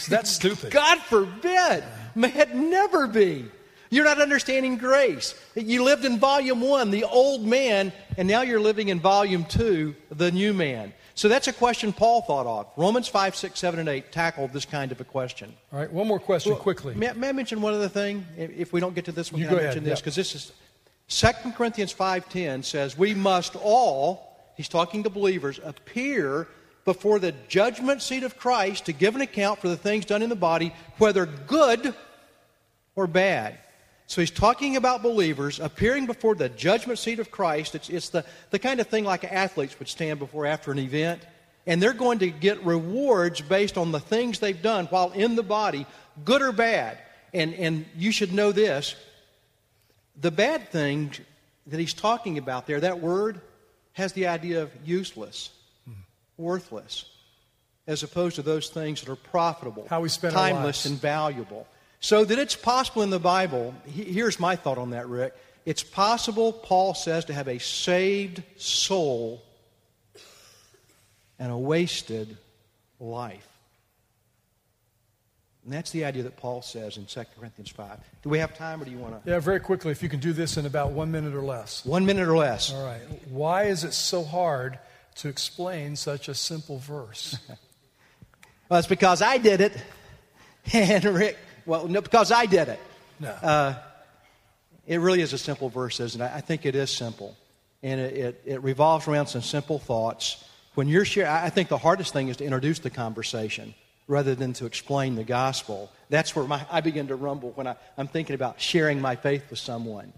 [0.08, 0.72] That's stupid.
[0.72, 1.84] God forbid.
[2.14, 3.46] May it never be.
[3.90, 5.34] You're not understanding grace.
[5.54, 9.94] You lived in volume one, the old man, and now you're living in volume two,
[10.10, 10.92] the new man.
[11.14, 12.66] So that's a question Paul thought of.
[12.76, 15.54] Romans 5, 6, 7, and 8 tackled this kind of a question.
[15.72, 16.94] All right, one more question well, quickly.
[16.94, 18.26] May, may, I mention one other thing?
[18.36, 20.00] If we don't get to this one, you can I mention ahead, this?
[20.00, 20.52] Because this is
[21.14, 26.48] 2 Corinthians 5:10 says, "We must all, he's talking to believers, appear
[26.84, 30.28] before the judgment seat of Christ to give an account for the things done in
[30.28, 31.94] the body, whether good
[32.96, 33.58] or bad."
[34.08, 37.76] So he's talking about believers appearing before the judgment seat of Christ.
[37.76, 41.22] It's, it's the, the kind of thing like athletes would stand before after an event.
[41.64, 45.42] And they're going to get rewards based on the things they've done while in the
[45.44, 45.86] body,
[46.24, 46.98] good or bad.
[47.32, 48.94] And, and you should know this
[50.20, 51.12] the bad thing
[51.66, 53.40] that he's talking about there, that word,
[53.94, 55.50] has the idea of useless,
[56.36, 57.06] worthless,
[57.86, 61.66] as opposed to those things that are profitable, How we spend timeless, and valuable.
[62.00, 65.34] So that it's possible in the Bible, here's my thought on that, Rick.
[65.64, 69.42] It's possible, Paul says, to have a saved soul
[71.38, 72.36] and a wasted
[73.00, 73.48] life.
[75.64, 77.98] And that's the idea that Paul says in 2 Corinthians 5.
[78.22, 79.30] Do we have time or do you want to?
[79.30, 81.84] Yeah, very quickly, if you can do this in about one minute or less.
[81.86, 82.72] One minute or less.
[82.72, 83.00] All right.
[83.30, 84.78] Why is it so hard
[85.16, 87.38] to explain such a simple verse?
[88.68, 89.76] well, it's because I did it.
[90.72, 91.36] And Rick,
[91.66, 92.80] well, no, because I did it.
[93.20, 93.28] No.
[93.28, 93.74] Uh,
[94.86, 96.30] it really is a simple verse, isn't it?
[96.34, 97.36] I think it is simple.
[97.82, 100.42] And it, it, it revolves around some simple thoughts.
[100.74, 103.74] When you're sharing, I think the hardest thing is to introduce the conversation
[104.07, 105.90] rather than to explain the gospel.
[106.11, 109.48] That's where my, I begin to rumble when I, am thinking about sharing my faith
[109.50, 110.12] with someone.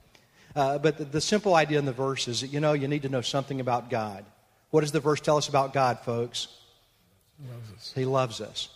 [0.55, 3.03] Uh, but the, the, simple idea in the verse is that, you know, you need
[3.03, 4.24] to know something about God.
[4.70, 6.49] What does the verse tell us about God, folks?
[7.39, 7.93] He Loves us.
[7.95, 8.68] he loves us.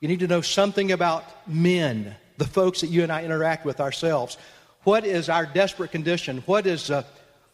[0.00, 3.80] You need to know something about men, the folks that you and I interact with
[3.80, 4.36] ourselves.
[4.82, 6.38] What is our desperate condition?
[6.46, 7.04] What is, uh,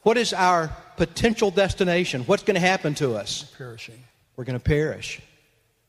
[0.02, 2.22] what is our potential destination?
[2.22, 3.52] What's going to happen to us?
[3.58, 4.02] Perishing.
[4.36, 5.20] We're going to perish.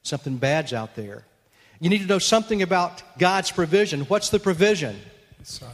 [0.08, 1.26] Something bad's out there.
[1.82, 4.01] You need to know something about God's provision.
[4.03, 4.95] What's the provision?
[5.39, 5.74] His son.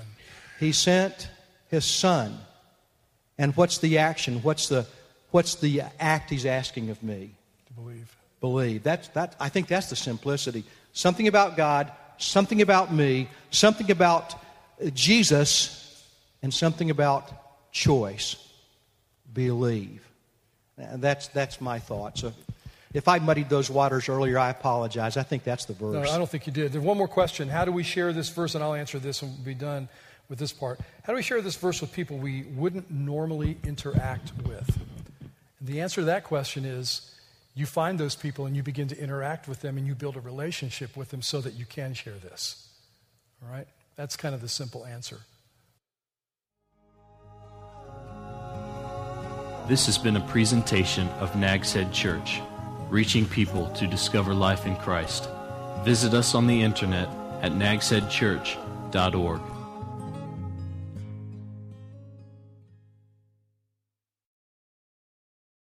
[0.60, 1.30] He sent
[1.70, 2.40] his son.
[3.38, 4.40] And what's the action?
[4.42, 4.88] What's the,
[5.30, 7.36] what's the act he's asking of me?
[7.68, 8.16] To believe.
[8.42, 8.82] Believe.
[8.82, 10.64] That's, that, I think that's the simplicity.
[10.94, 14.34] Something about God, something about me, something about
[14.96, 16.04] Jesus,
[16.42, 18.36] and something about choice.
[19.32, 20.04] Believe.
[20.78, 22.18] And that's, that's my thought.
[22.18, 22.34] So
[22.94, 25.18] if I muddied those waters earlier, I apologize.
[25.18, 25.94] I think that's the verse.
[25.94, 26.72] No, I don't think you did.
[26.72, 27.50] There's one more question.
[27.50, 28.54] How do we share this verse?
[28.54, 29.90] And I'll answer this and we'll be done
[30.30, 30.80] with this part.
[31.04, 34.80] How do we share this verse with people we wouldn't normally interact with?
[35.60, 37.16] And the answer to that question is
[37.56, 40.22] you find those people and you begin to interact with them and you build a
[40.22, 42.68] relationship with them so that you can share this.
[43.44, 43.68] All right?
[43.96, 45.20] That's kind of the simple answer.
[49.68, 52.42] This has been a presentation of Nags Head Church
[52.94, 55.28] reaching people to discover life in Christ.
[55.84, 57.10] Visit us on the internet
[57.42, 59.53] at nagsheadchurch.org.